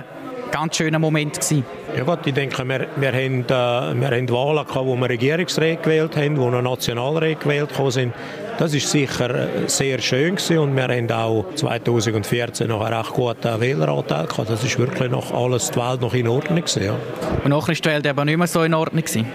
ganz 0.50 0.76
schönen 0.76 1.00
Momente 1.00 1.40
gewesen? 1.40 1.64
Ja 1.96 2.04
gut, 2.04 2.18
ich 2.26 2.34
denke, 2.34 2.68
wir, 2.68 2.86
wir, 2.96 3.12
haben, 3.12 3.40
äh, 3.44 4.00
wir 4.00 4.16
haben 4.16 4.28
Wahlen 4.30 4.66
gehabt, 4.66 4.86
wo 4.86 4.96
wir 4.96 5.08
Regierungsräte 5.08 5.82
gewählt 5.82 6.16
haben, 6.16 6.38
wo 6.38 6.50
noch 6.50 6.62
Nationalräte 6.62 7.42
gewählt 7.42 7.70
sind. 7.88 8.12
Das 8.58 8.74
ist 8.74 8.90
sicher 8.90 9.46
sehr 9.68 10.00
schön 10.00 10.34
gewesen 10.34 10.58
und 10.58 10.74
wir 10.74 10.88
haben 10.88 11.10
auch 11.12 11.46
2014 11.54 12.66
noch 12.66 12.84
einen 12.84 12.94
recht 12.96 13.12
guten 13.12 13.60
Wähleranteil 13.60 14.26
gehabt. 14.26 14.50
Das 14.50 14.64
ist 14.64 14.76
wirklich 14.78 15.10
noch 15.10 15.32
alles, 15.32 15.70
die 15.70 15.78
Welt 15.78 16.00
noch 16.00 16.12
in 16.12 16.26
Ordnung 16.26 16.56
gewesen, 16.56 16.84
ja. 16.84 16.96
Und 17.44 17.50
nachher 17.50 17.72
ist 17.72 17.84
die 17.84 17.88
Welt 17.88 18.06
aber 18.06 18.24
nicht 18.24 18.36
mehr 18.36 18.48
so 18.48 18.64
in 18.64 18.74
Ordnung 18.74 19.04
gewesen? 19.04 19.26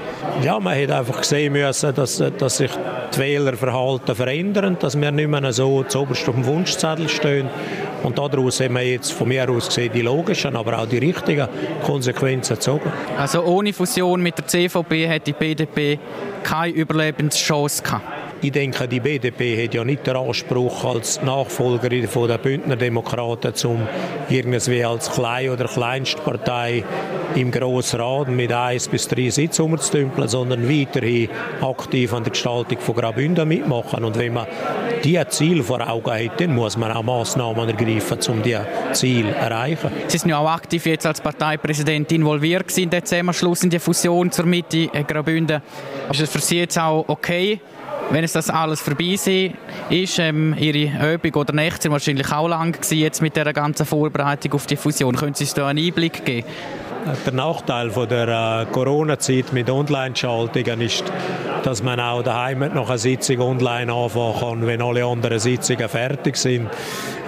Ja, 0.43 0.59
man 0.59 0.77
hat 0.77 0.91
einfach 0.91 1.23
sehen 1.23 1.53
müssen, 1.53 1.95
dass, 1.95 2.21
dass 2.37 2.57
sich 2.57 2.71
die 3.15 3.19
Wählerverhalten 3.19 4.13
verändern, 4.13 4.77
dass 4.79 4.99
wir 4.99 5.11
nicht 5.11 5.29
mehr 5.29 5.53
so 5.53 5.83
zuoberst 5.83 6.27
auf 6.27 6.35
dem 6.35 6.45
Wunschzettel 6.45 7.07
stehen. 7.07 7.49
Und 8.03 8.17
daraus 8.17 8.59
haben 8.59 8.75
wir 8.75 8.83
jetzt 8.83 9.11
von 9.13 9.27
mir 9.27 9.49
aus 9.49 9.67
gesehen 9.67 9.91
die 9.93 10.01
logischen, 10.01 10.55
aber 10.55 10.79
auch 10.79 10.85
die 10.85 10.97
richtigen 10.97 11.47
Konsequenzen 11.83 12.55
gezogen. 12.55 12.91
Also 13.17 13.43
ohne 13.43 13.73
Fusion 13.73 14.21
mit 14.21 14.37
der 14.37 14.47
CVP 14.47 15.07
hätte 15.07 15.25
die 15.25 15.33
BDP 15.33 15.99
keine 16.43 16.73
Überlebenschance 16.73 17.81
gehabt? 17.81 18.22
Ich 18.43 18.51
denke, 18.51 18.89
die 18.89 18.99
BDP 18.99 19.63
hat 19.63 19.73
ja 19.73 19.85
nicht 19.85 20.05
den 20.05 20.17
Anspruch 20.17 20.83
als 20.83 21.21
Nachfolgerin 21.21 22.09
der 22.27 22.37
Bündner 22.37 22.75
Demokraten, 22.75 23.55
zum 23.55 23.87
irgendwie 24.29 24.83
als 24.83 25.09
Klein- 25.09 25.51
oder 25.51 25.63
Kleinstpartei 25.63 26.83
im 27.35 27.51
Grossen 27.51 28.01
Rat 28.01 28.27
mit 28.27 28.51
eins 28.51 28.89
bis 28.89 29.07
drei 29.07 29.29
Sitzen 29.29 29.61
umzudümpeln, 29.61 30.27
sondern 30.27 30.67
weiterhin 30.67 31.29
aktiv 31.61 32.13
an 32.13 32.25
der 32.25 32.31
Gestaltung 32.31 32.79
von 32.79 32.95
Graubünden 32.95 33.47
mitmachen. 33.47 34.03
Und 34.03 34.19
wenn 34.19 34.33
man 34.33 34.47
diese 35.05 35.25
Ziel 35.29 35.63
vor 35.63 35.79
Augen 35.89 36.11
hat, 36.11 36.41
dann 36.41 36.53
muss 36.53 36.75
man 36.75 36.91
auch 36.91 37.01
Massnahmen 37.01 37.69
ergreifen, 37.69 38.19
um 38.27 38.43
diese 38.43 38.67
Ziel 38.91 39.25
zu 39.29 39.37
erreichen. 39.37 39.89
Sie 40.07 40.17
sind 40.17 40.31
ja 40.31 40.39
auch 40.39 40.49
aktiv 40.49 40.85
jetzt 40.85 41.05
als 41.05 41.21
Parteipräsident 41.21 42.11
involviert 42.11 42.77
in 42.77 42.89
den 42.89 43.05
Zusammenschluss 43.05 43.63
in 43.63 43.69
die 43.69 43.79
Fusion 43.79 44.29
zur 44.33 44.45
Mitte 44.45 44.87
Graubünden. 45.07 45.61
Ist 46.11 46.19
es 46.19 46.29
für 46.29 46.39
Sie 46.39 46.57
jetzt 46.57 46.77
auch 46.77 47.05
okay, 47.07 47.61
wenn 48.11 48.23
es 48.23 48.33
das 48.33 48.49
alles 48.49 48.81
vorbei 48.81 49.17
ist, 49.89 50.19
ähm, 50.19 50.55
Ihre 50.57 51.13
Übung 51.15 51.33
oder 51.41 51.53
Nächte 51.53 51.89
wahrscheinlich 51.91 52.31
auch 52.31 52.47
lang 52.47 52.73
gewesen, 52.73 52.97
jetzt 52.97 53.21
mit 53.21 53.35
der 53.35 53.51
ganzen 53.53 53.85
Vorbereitung 53.85 54.53
auf 54.53 54.67
die 54.67 54.75
Fusion. 54.75 55.15
Können 55.15 55.33
Sie 55.33 55.45
uns 55.45 55.53
da 55.53 55.67
einen 55.67 55.83
Einblick 55.83 56.25
geben? 56.25 56.47
Der 57.25 57.33
Nachteil 57.33 57.89
von 57.89 58.07
der 58.07 58.27
äh, 58.61 58.65
Corona-Zeit 58.71 59.51
mit 59.51 59.69
Online-Schaltungen 59.69 60.79
ist, 60.79 61.03
dass 61.63 61.81
man 61.81 61.99
auch 61.99 62.21
daheim 62.21 62.59
noch 62.73 62.89
eine 62.89 62.97
Sitzung 62.97 63.39
online 63.39 63.91
anfangen 63.91 64.39
kann, 64.39 64.67
wenn 64.67 64.81
alle 64.81 65.05
anderen 65.05 65.39
Sitzungen 65.39 65.87
fertig 65.89 66.35
sind. 66.35 66.69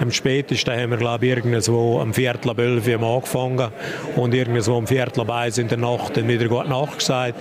Am 0.00 0.10
spätesten 0.10 0.78
haben 0.78 0.90
wir, 0.90 0.98
glaube 0.98 1.26
ich, 1.26 1.36
irgendwo 1.36 2.00
am 2.00 2.12
Viertel 2.12 2.50
ab 2.50 2.58
elf 2.58 2.86
angefangen 2.88 3.68
und 4.14 4.34
irgendwo 4.34 4.76
am 4.76 4.86
Viertel 4.86 5.22
ab 5.22 5.30
eins 5.30 5.58
in 5.58 5.68
der 5.68 5.78
Nacht 5.78 6.16
dann 6.16 6.28
wieder 6.28 6.48
gut 6.48 6.68
nachgesagt. 6.68 7.34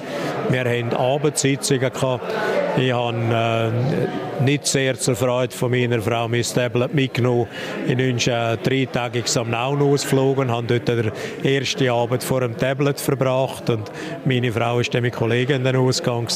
Wir 0.49 0.61
haben 0.61 0.93
Abendsitzungen 0.93 1.91
gehabt. 1.91 2.33
Ich 2.77 2.91
habe 2.91 3.17
äh, 3.17 4.34
nicht 4.41 4.67
sehr 4.67 4.97
zur 4.99 5.15
Freude 5.15 5.55
von 5.55 5.71
meiner 5.71 6.01
Frau 6.01 6.27
mein 6.27 6.43
Tablet 6.43 6.93
mitgenommen. 6.93 7.47
Ich 7.87 7.97
wünsche 7.97 8.31
äh, 8.31 8.57
drei 8.57 8.87
Tage 8.91 9.23
am 9.35 9.49
Nauen 9.49 9.81
ausgeflogen, 9.81 10.51
habe 10.51 10.67
dort 10.67 10.87
den 10.87 11.11
ersten 11.43 11.89
Abend 11.89 12.23
vor 12.23 12.41
dem 12.41 12.57
Tablet 12.57 12.99
verbracht 12.99 13.69
und 13.69 13.91
meine 14.25 14.51
Frau 14.51 14.81
dann 14.81 15.01
mit 15.01 15.13
Kollegen 15.13 15.63
dann 15.63 15.75
ausgegangen. 15.75 16.27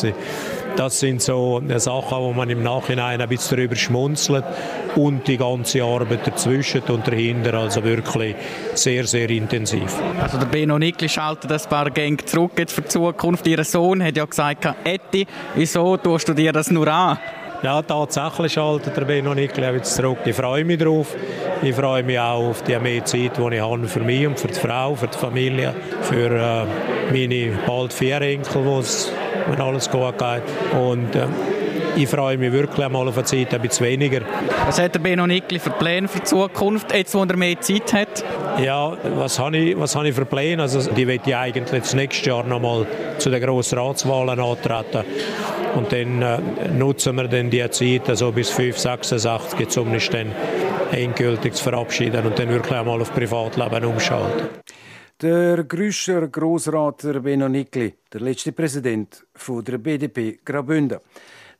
Das 0.75 0.99
sind 0.99 1.21
so 1.21 1.61
Sachen, 1.77 2.17
wo 2.19 2.31
man 2.31 2.49
im 2.49 2.63
Nachhinein 2.63 3.19
ein 3.19 3.27
bisschen 3.27 3.57
darüber 3.57 3.75
schmunzelt 3.75 4.45
und 4.95 5.27
die 5.27 5.37
ganze 5.37 5.83
Arbeit 5.83 6.25
dazwischen 6.25 6.81
und 6.83 7.07
dahinter, 7.07 7.53
also 7.55 7.83
wirklich 7.83 8.35
sehr, 8.75 9.05
sehr 9.05 9.29
intensiv. 9.29 9.93
Also 10.21 10.37
der 10.37 10.45
Beno 10.45 10.79
Nickli 10.79 11.09
schaltet 11.09 11.51
ein 11.51 11.69
paar 11.69 11.89
Gänge 11.89 12.17
zurück 12.25 12.51
jetzt 12.57 12.73
für 12.73 12.81
die 12.81 12.87
Zukunft. 12.87 13.45
Ihr 13.47 13.63
Sohn 13.63 14.03
hat 14.03 14.15
ja 14.15 14.25
gesagt, 14.25 14.67
Etti, 14.83 15.27
wieso 15.55 15.97
tust 15.97 16.29
du 16.29 16.33
dir 16.33 16.53
das 16.53 16.71
nur 16.71 16.87
an? 16.87 17.17
Ja, 17.61 17.81
tatsächlich 17.81 18.53
schaltet 18.53 18.95
der 18.95 19.03
Benno 19.03 19.33
Nickli 19.33 19.65
jetzt 19.65 19.93
zurück. 19.93 20.19
Ich 20.23 20.35
freue 20.35 20.63
mich 20.63 20.77
darauf. 20.77 21.13
Ich 21.61 21.75
freue 21.75 22.03
mich 22.03 22.17
auch 22.17 22.49
auf 22.49 22.63
die 22.63 22.79
mehr 22.79 23.03
Zeit, 23.03 23.37
die 23.37 23.55
ich 23.55 23.61
habe 23.61 23.85
für 23.85 23.99
mich 23.99 24.25
und 24.25 24.39
für 24.39 24.47
die 24.47 24.53
Frau, 24.53 24.95
für 24.95 25.07
die 25.07 25.17
Familie, 25.17 25.75
für 26.03 26.31
äh, 26.31 26.65
meine 27.11 27.57
bald 27.67 27.91
vier 27.91 28.21
Enkel, 28.21 28.65
wenn 28.65 29.61
alles 29.61 29.91
gut 29.91 30.17
geht. 30.17 30.43
Und 30.79 31.13
äh, 31.15 31.27
ich 31.97 32.07
freue 32.07 32.37
mich 32.37 32.53
wirklich 32.53 32.85
einmal 32.85 33.05
auf 33.09 33.17
eine 33.17 33.25
Zeit 33.25 33.53
ein 33.53 33.61
bisschen 33.61 33.87
weniger. 33.87 34.21
Was 34.65 34.79
hat 34.79 34.95
der 34.95 34.99
Benno 34.99 35.27
Nickli 35.27 35.59
für 35.59 35.71
Pläne 35.71 36.07
für 36.07 36.19
die 36.19 36.25
Zukunft, 36.25 36.93
jetzt 36.93 37.13
wo 37.13 37.23
er 37.23 37.35
mehr 37.35 37.59
Zeit 37.59 37.91
hat? 37.91 38.23
Ja, 38.63 38.95
was 39.17 39.37
habe 39.37 39.57
ich, 39.57 39.77
was 39.77 39.97
habe 39.97 40.07
ich 40.07 40.15
für 40.15 40.23
Pläne? 40.23 40.61
Also, 40.61 40.89
die 40.91 41.05
werde 41.05 41.23
ich 41.25 41.35
eigentlich 41.35 41.81
das 41.81 41.93
nächste 41.93 42.29
Jahr 42.29 42.43
noch 42.45 42.61
mal 42.61 42.87
zu 43.17 43.29
den 43.29 43.41
Grossratswahlen 43.41 44.39
antreten. 44.39 45.03
Und 45.75 45.91
dann 45.91 46.21
äh, 46.21 46.39
nutzen 46.69 47.15
wir 47.15 47.27
dann 47.27 47.49
die 47.49 47.69
Zeit, 47.69 48.09
also 48.09 48.31
bis 48.31 48.49
5, 48.49 48.77
86, 48.77 49.77
um 49.77 49.91
uns 49.91 50.09
dann 50.09 50.31
endgültig 50.91 51.53
zu 51.55 51.63
verabschieden 51.63 52.25
und 52.25 52.37
dann 52.39 52.49
wirklich 52.49 52.73
einmal 52.73 53.01
auf 53.01 53.13
Privatleben 53.13 53.85
umschalten. 53.85 54.47
Der 55.21 55.65
Grüscher 55.65 56.27
Grossrat 56.29 57.01
Benno 57.21 57.49
Nickli, 57.49 57.93
der 58.13 58.21
letzte 58.21 58.53
Präsident 58.53 59.25
der 59.47 59.77
BDP 59.77 60.39
Graubünden. 60.45 60.99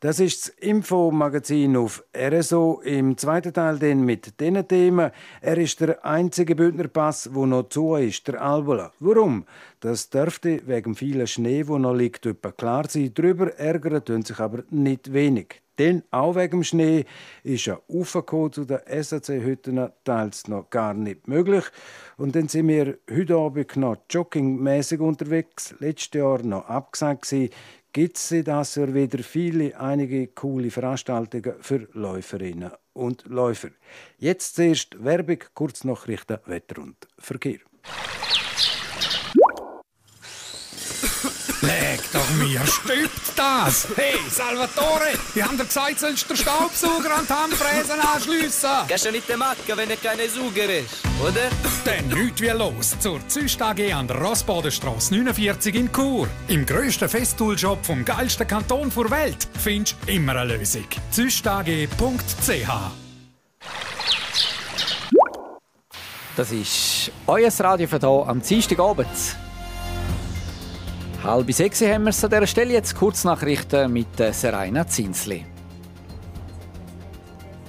Das 0.02 0.22
ist 0.22 0.48
das 0.48 0.50
Infomagazin 0.60 1.76
auf 1.76 2.06
RSO. 2.16 2.80
Im 2.86 3.18
zweiten 3.18 3.52
Teil 3.52 3.80
dann 3.80 4.06
mit 4.06 4.40
diesen 4.40 4.66
Themen. 4.66 5.12
Er 5.42 5.58
ist 5.58 5.82
der 5.82 6.06
einzige 6.06 6.56
Bündnerpass, 6.56 7.32
wo 7.34 7.46
noch 7.46 7.68
zu 7.68 7.96
ist, 7.96 8.26
der 8.30 8.42
Albola. 8.42 8.94
Warum? 9.02 9.44
Das 9.82 10.10
dürfte 10.10 10.62
wegen 10.66 10.96
vielen 10.96 11.28
Schnee, 11.28 11.68
wo 11.68 11.78
noch 11.78 11.94
liegt, 11.94 12.26
etwa 12.26 12.54
klar 12.54 12.88
sein. 12.88 13.12
Darüber 13.14 13.54
ärgern 13.58 14.06
tun 14.06 14.22
sich 14.22 14.40
aber 14.40 14.64
nicht 14.70 15.12
wenig. 15.12 15.62
Denn 15.80 16.04
auch 16.12 16.36
wegen 16.36 16.60
dem 16.60 16.64
Schnee 16.64 17.06
ist 17.44 17.70
ein 17.70 17.78
Aufkommen 17.88 18.52
zu 18.52 18.66
den 18.66 18.80
SAC-Hütten 18.86 19.90
teils 20.04 20.50
noch 20.50 20.70
gar 20.70 20.94
nicht 20.94 21.30
möglich. 21.30 21.64
Und 22.18 22.36
dann 22.36 22.50
sind 22.50 22.68
wir 22.68 22.98
heute 23.10 23.36
Abend 23.36 23.78
noch 23.78 23.96
joggingmäßig 24.10 25.00
unterwegs. 25.00 25.74
Letztes 25.80 26.20
Jahr 26.20 26.44
noch 26.44 26.66
abgesagt 26.68 27.32
gibt 27.94 28.18
es 28.18 28.34
das 28.44 28.78
wieder 28.78 29.24
viele, 29.24 29.80
einige 29.80 30.28
coole 30.28 30.72
Veranstaltungen 30.72 31.56
für 31.62 31.88
Läuferinnen 31.94 32.72
und 32.94 33.26
Läufer. 33.28 33.70
Jetzt 34.18 34.56
zuerst 34.56 35.04
Werbung, 35.04 35.40
Kurznachrichten, 35.54 36.40
Wetter 36.46 36.82
und 36.82 37.08
Verkehr. 37.18 37.60
Leg 41.70 42.02
doch 42.12 42.30
mir, 42.32 42.66
stübt 42.66 43.22
das! 43.36 43.88
Hey, 43.96 44.18
Salvatore, 44.32 45.14
die 45.36 45.44
haben 45.44 45.56
dir 45.56 45.66
gesagt, 45.66 46.00
sollst 46.00 46.24
du 46.24 46.34
den 46.34 46.38
Staubsauger 46.38 47.16
an 47.16 47.28
die 47.28 47.34
Handfräsen 47.34 48.00
anschliessen. 48.00 48.70
Kannst 48.88 49.06
du 49.06 49.12
nicht 49.12 49.38
machen, 49.38 49.58
wenn 49.76 49.88
er 49.88 49.98
keine 49.98 50.28
Sauger 50.28 50.66
ist, 50.66 51.04
oder? 51.22 51.50
Dann 51.86 52.08
nichts 52.08 52.42
wie 52.42 52.48
los 52.48 52.98
zur 53.00 53.20
Züst 53.28 53.62
AG 53.62 53.94
an 53.94 54.08
der 54.08 54.18
Rossbodenstrasse 54.18 55.14
49 55.14 55.76
in 55.76 55.92
Chur. 55.94 56.28
Im 56.48 56.66
grössten 56.66 57.08
Festool-Shop 57.08 57.86
vom 57.86 58.04
geilsten 58.04 58.48
Kanton 58.48 58.92
der 58.96 59.12
Welt 59.12 59.48
findest 59.60 59.96
du 60.08 60.14
immer 60.14 60.36
eine 60.38 60.58
Lösung. 60.58 60.88
züstag.ch 61.12 62.70
Das 66.36 66.52
ist 66.52 67.12
euer 67.28 67.52
Radio 67.60 67.88
für 67.88 68.00
hier 68.00 68.26
am 68.28 68.42
Dienstagabend. 68.42 69.08
Halb 71.24 71.52
sechs 71.52 71.82
haben 71.82 72.04
wir 72.04 72.12
es 72.12 72.24
an 72.24 72.30
dieser 72.30 72.48
Stelle. 72.48 72.74
Jetzt 72.74 72.96
Kurznachrichten 72.96 73.92
mit 73.92 74.08
Seraina 74.32 74.88
Zinsli. 74.88 75.46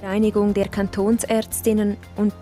Vereinigung 0.01 0.55
der 0.55 0.69
Kantonsärztinnen 0.69 1.97
und 2.17 2.33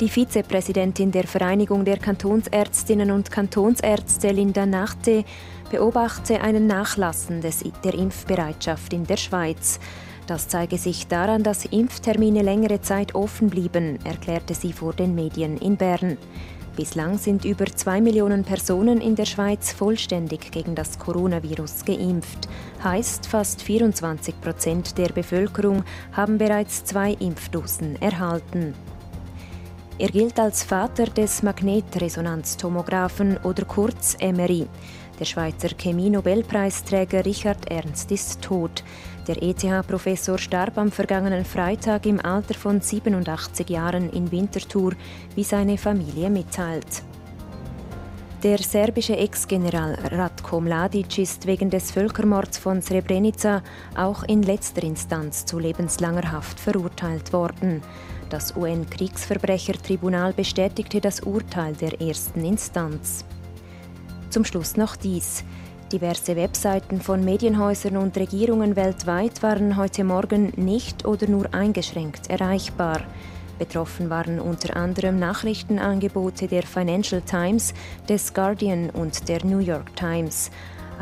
die 0.00 0.08
Vizepräsidentin 0.08 1.12
der 1.12 1.26
Vereinigung 1.26 1.84
der 1.86 1.96
Kantonsärztinnen 1.96 3.10
und 3.10 3.30
Kantonsärzte 3.30 4.32
Linda 4.32 4.66
Nachte 4.66 5.24
beobachte 5.70 6.42
einen 6.42 6.66
Nachlassen 6.66 7.40
des, 7.40 7.64
der 7.82 7.94
Impfbereitschaft 7.94 8.92
in 8.92 9.06
der 9.06 9.16
Schweiz. 9.16 9.80
Das 10.26 10.48
zeige 10.48 10.76
sich 10.76 11.06
daran, 11.06 11.42
dass 11.42 11.64
Impftermine 11.64 12.42
längere 12.42 12.82
Zeit 12.82 13.14
offen 13.14 13.48
blieben, 13.48 13.98
erklärte 14.04 14.54
sie 14.54 14.72
vor 14.72 14.92
den 14.92 15.14
Medien 15.14 15.56
in 15.56 15.76
Bern. 15.76 16.18
Bislang 16.76 17.18
sind 17.18 17.44
über 17.44 17.66
zwei 17.66 18.00
Millionen 18.00 18.44
Personen 18.44 19.00
in 19.00 19.16
der 19.16 19.24
Schweiz 19.24 19.72
vollständig 19.72 20.52
gegen 20.52 20.74
das 20.74 20.98
Coronavirus 20.98 21.84
geimpft. 21.84 22.48
Heißt, 22.82 23.26
fast 23.26 23.62
24 23.62 24.40
Prozent 24.40 24.96
der 24.96 25.08
Bevölkerung 25.08 25.84
haben 26.12 26.38
bereits 26.38 26.84
zwei 26.84 27.12
Impfdosen 27.14 28.00
erhalten. 28.00 28.74
Er 29.98 30.08
gilt 30.08 30.38
als 30.40 30.64
Vater 30.64 31.04
des 31.04 31.42
Magnetresonanztomographen 31.42 33.36
oder 33.38 33.66
kurz 33.66 34.16
MRI. 34.18 34.66
Der 35.18 35.26
Schweizer 35.26 35.68
Chemie-Nobelpreisträger 35.76 37.26
Richard 37.26 37.70
Ernst 37.70 38.10
ist 38.10 38.40
tot. 38.40 38.82
Der 39.26 39.42
ETH-Professor 39.42 40.38
starb 40.38 40.78
am 40.78 40.90
vergangenen 40.90 41.44
Freitag 41.44 42.06
im 42.06 42.24
Alter 42.24 42.54
von 42.54 42.80
87 42.80 43.68
Jahren 43.68 44.10
in 44.10 44.32
Winterthur, 44.32 44.92
wie 45.34 45.44
seine 45.44 45.76
Familie 45.76 46.30
mitteilt. 46.30 47.02
Der 48.42 48.56
serbische 48.56 49.18
Ex-General 49.18 49.98
Ratko 50.12 50.62
Mladic 50.62 51.18
ist 51.18 51.46
wegen 51.46 51.68
des 51.68 51.90
Völkermords 51.90 52.56
von 52.56 52.80
Srebrenica 52.80 53.62
auch 53.94 54.22
in 54.22 54.42
letzter 54.42 54.82
Instanz 54.82 55.44
zu 55.44 55.58
lebenslanger 55.58 56.32
Haft 56.32 56.58
verurteilt 56.58 57.34
worden. 57.34 57.82
Das 58.30 58.56
UN-Kriegsverbrechertribunal 58.56 60.32
bestätigte 60.32 61.02
das 61.02 61.20
Urteil 61.20 61.74
der 61.74 62.00
ersten 62.00 62.42
Instanz. 62.42 63.26
Zum 64.30 64.46
Schluss 64.46 64.78
noch 64.78 64.96
dies. 64.96 65.44
Diverse 65.92 66.36
Webseiten 66.36 67.00
von 67.00 67.24
Medienhäusern 67.24 67.96
und 67.96 68.16
Regierungen 68.16 68.76
weltweit 68.76 69.42
waren 69.42 69.76
heute 69.76 70.04
Morgen 70.04 70.52
nicht 70.54 71.04
oder 71.04 71.26
nur 71.26 71.52
eingeschränkt 71.52 72.30
erreichbar. 72.30 73.00
Betroffen 73.58 74.08
waren 74.08 74.38
unter 74.38 74.76
anderem 74.76 75.18
Nachrichtenangebote 75.18 76.46
der 76.46 76.62
Financial 76.62 77.20
Times, 77.22 77.74
des 78.08 78.32
Guardian 78.32 78.90
und 78.90 79.28
der 79.28 79.44
New 79.44 79.58
York 79.58 79.96
Times. 79.96 80.52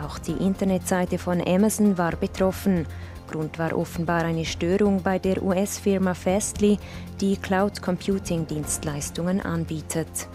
Auch 0.03 0.19
die 0.19 0.33
Internetseite 0.33 1.19
von 1.19 1.47
Amazon 1.47 1.99
war 1.99 2.17
betroffen. 2.17 2.87
Grund 3.31 3.59
war 3.59 3.77
offenbar 3.77 4.25
eine 4.25 4.47
Störung 4.47 5.03
bei 5.03 5.19
der 5.19 5.43
US-Firma 5.43 6.15
Fastly, 6.15 6.79
die 7.21 7.37
Cloud 7.37 7.83
Computing 7.83 8.47
Dienstleistungen 8.47 9.43
anbietet. 9.43 10.29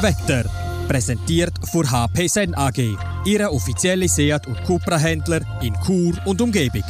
Wetter 0.00 0.67
präsentiert 0.88 1.52
von 1.70 1.90
HP 1.90 2.26
Sen 2.28 2.54
AG, 2.54 2.96
Ihre 3.26 3.52
offizielle 3.52 4.08
Seat 4.08 4.46
und 4.46 4.64
Cupra-Händler 4.64 5.42
in 5.60 5.74
Chur 5.84 6.14
und 6.24 6.40
Umgebung. 6.40 6.82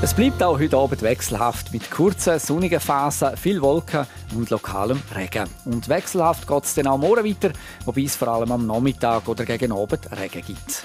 Es 0.00 0.14
bleibt 0.14 0.42
auch 0.42 0.58
heute 0.58 0.76
Abend 0.76 1.02
wechselhaft 1.02 1.72
mit 1.72 1.90
kurzen, 1.90 2.38
sonnigen 2.38 2.78
Phasen, 2.78 3.36
viel 3.36 3.60
Wolken 3.62 4.06
und 4.36 4.50
lokalem 4.50 5.02
Regen. 5.16 5.48
Und 5.64 5.88
wechselhaft 5.88 6.46
geht 6.46 6.64
es 6.64 6.74
dann 6.74 6.86
auch 6.86 6.98
morgen 6.98 7.24
weiter, 7.24 7.50
wobei 7.84 8.02
es 8.02 8.14
vor 8.14 8.28
allem 8.28 8.52
am 8.52 8.66
Nachmittag 8.66 9.26
oder 9.26 9.44
gegen 9.44 9.72
Abend 9.72 10.08
Regen 10.12 10.42
gibt. 10.42 10.84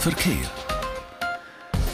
Verkehr. 0.00 0.65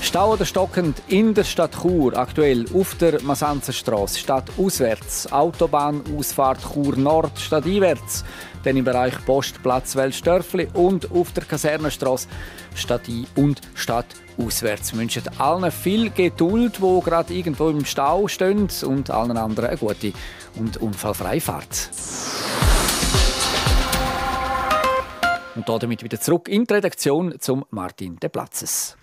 Stau 0.02 0.32
oder 0.32 0.44
stockend 0.44 1.00
in 1.06 1.32
der 1.32 1.44
Stadt 1.44 1.80
Chur, 1.80 2.16
aktuell 2.18 2.66
auf 2.74 2.96
der 2.96 3.22
Masanzerstraße, 3.22 4.18
Stadt 4.18 4.50
auswärts, 4.58 5.32
Autobahnausfahrt 5.32 6.60
Chur 6.60 6.96
Nord, 6.96 7.38
Stadt 7.38 7.64
einwärts, 7.64 8.24
dann 8.64 8.76
im 8.76 8.84
Bereich 8.84 9.14
Postplatz 9.24 9.94
Weltstörfli 9.94 10.68
und 10.74 11.12
auf 11.12 11.32
der 11.32 11.44
Kasernenstraße, 11.44 12.26
Stadt 12.74 13.08
ein 13.08 13.26
und 13.36 13.60
Stadt 13.74 14.06
auswärts. 14.36 14.92
Wir 14.92 15.00
wünschen 15.00 15.22
allen 15.38 15.70
viel 15.70 16.10
Geduld, 16.10 16.82
wo 16.82 17.00
gerade 17.00 17.32
irgendwo 17.32 17.70
im 17.70 17.84
Stau 17.84 18.26
stehen 18.26 18.68
und 18.84 19.08
allen 19.08 19.36
anderen 19.36 19.70
eine 19.70 19.78
gute 19.78 20.12
und 20.56 20.78
unfallfreie 20.78 21.40
Fahrt. 21.40 21.90
Und 25.54 25.68
damit 25.68 26.02
wieder 26.02 26.20
zurück 26.20 26.48
in 26.48 26.64
die 26.64 26.74
Redaktion 26.74 27.36
zum 27.38 27.64
Martin 27.70 28.18
De 28.18 28.28
Platzes. 28.28 28.96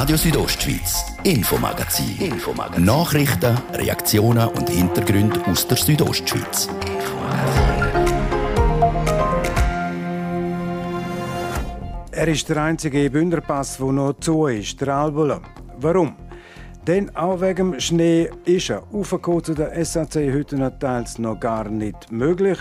Radio 0.00 0.16
Südostschweiz, 0.16 1.04
Infomagazin. 1.24 2.16
Infomagazin. 2.20 2.84
Nachrichten, 2.84 3.58
Reaktionen 3.72 4.46
und 4.46 4.70
Hintergründe 4.70 5.44
aus 5.46 5.66
der 5.66 5.76
Südostschweiz. 5.76 6.68
Er 12.12 12.28
ist 12.28 12.48
der 12.48 12.62
einzige 12.62 13.10
Bündnerpass, 13.10 13.78
der 13.78 13.86
noch 13.86 14.20
zu 14.20 14.46
ist, 14.46 14.80
der 14.80 14.94
Albola. 14.94 15.40
Warum? 15.80 16.14
Denn 16.86 17.10
auch 17.16 17.40
wegen 17.40 17.72
dem 17.72 17.80
Schnee 17.80 18.30
ist 18.44 18.70
er 18.70 18.84
aufgekommen 18.92 19.42
zu 19.42 19.54
den 19.54 19.84
SAC-Hütten 19.84 20.78
teils 20.78 21.18
noch 21.18 21.40
gar 21.40 21.68
nicht 21.68 22.12
möglich. 22.12 22.58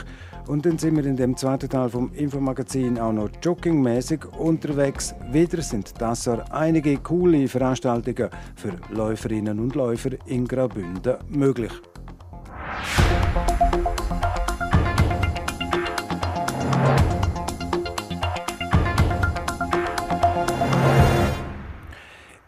Und 0.48 0.66
dann 0.66 0.78
sind 0.78 0.96
wir 0.96 1.06
in 1.06 1.18
dem 1.18 1.36
zweiten 1.36 1.70
Teil 1.70 1.90
vom 1.90 2.12
Infomagazin 2.14 2.98
auch 3.00 3.12
noch 3.12 3.30
joggingmäßig 3.44 4.26
unterwegs. 4.40 5.14
Wieder 5.32 5.62
sind 5.62 5.94
das 6.00 6.28
einige 6.28 6.98
coole 6.98 7.48
Veranstaltungen 7.50 8.30
für 8.56 8.74
Läuferinnen 8.90 9.60
und 9.60 9.76
Läufer 9.76 10.12
in 10.26 10.48
Graubünden 10.48 11.18
möglich. 11.30 11.72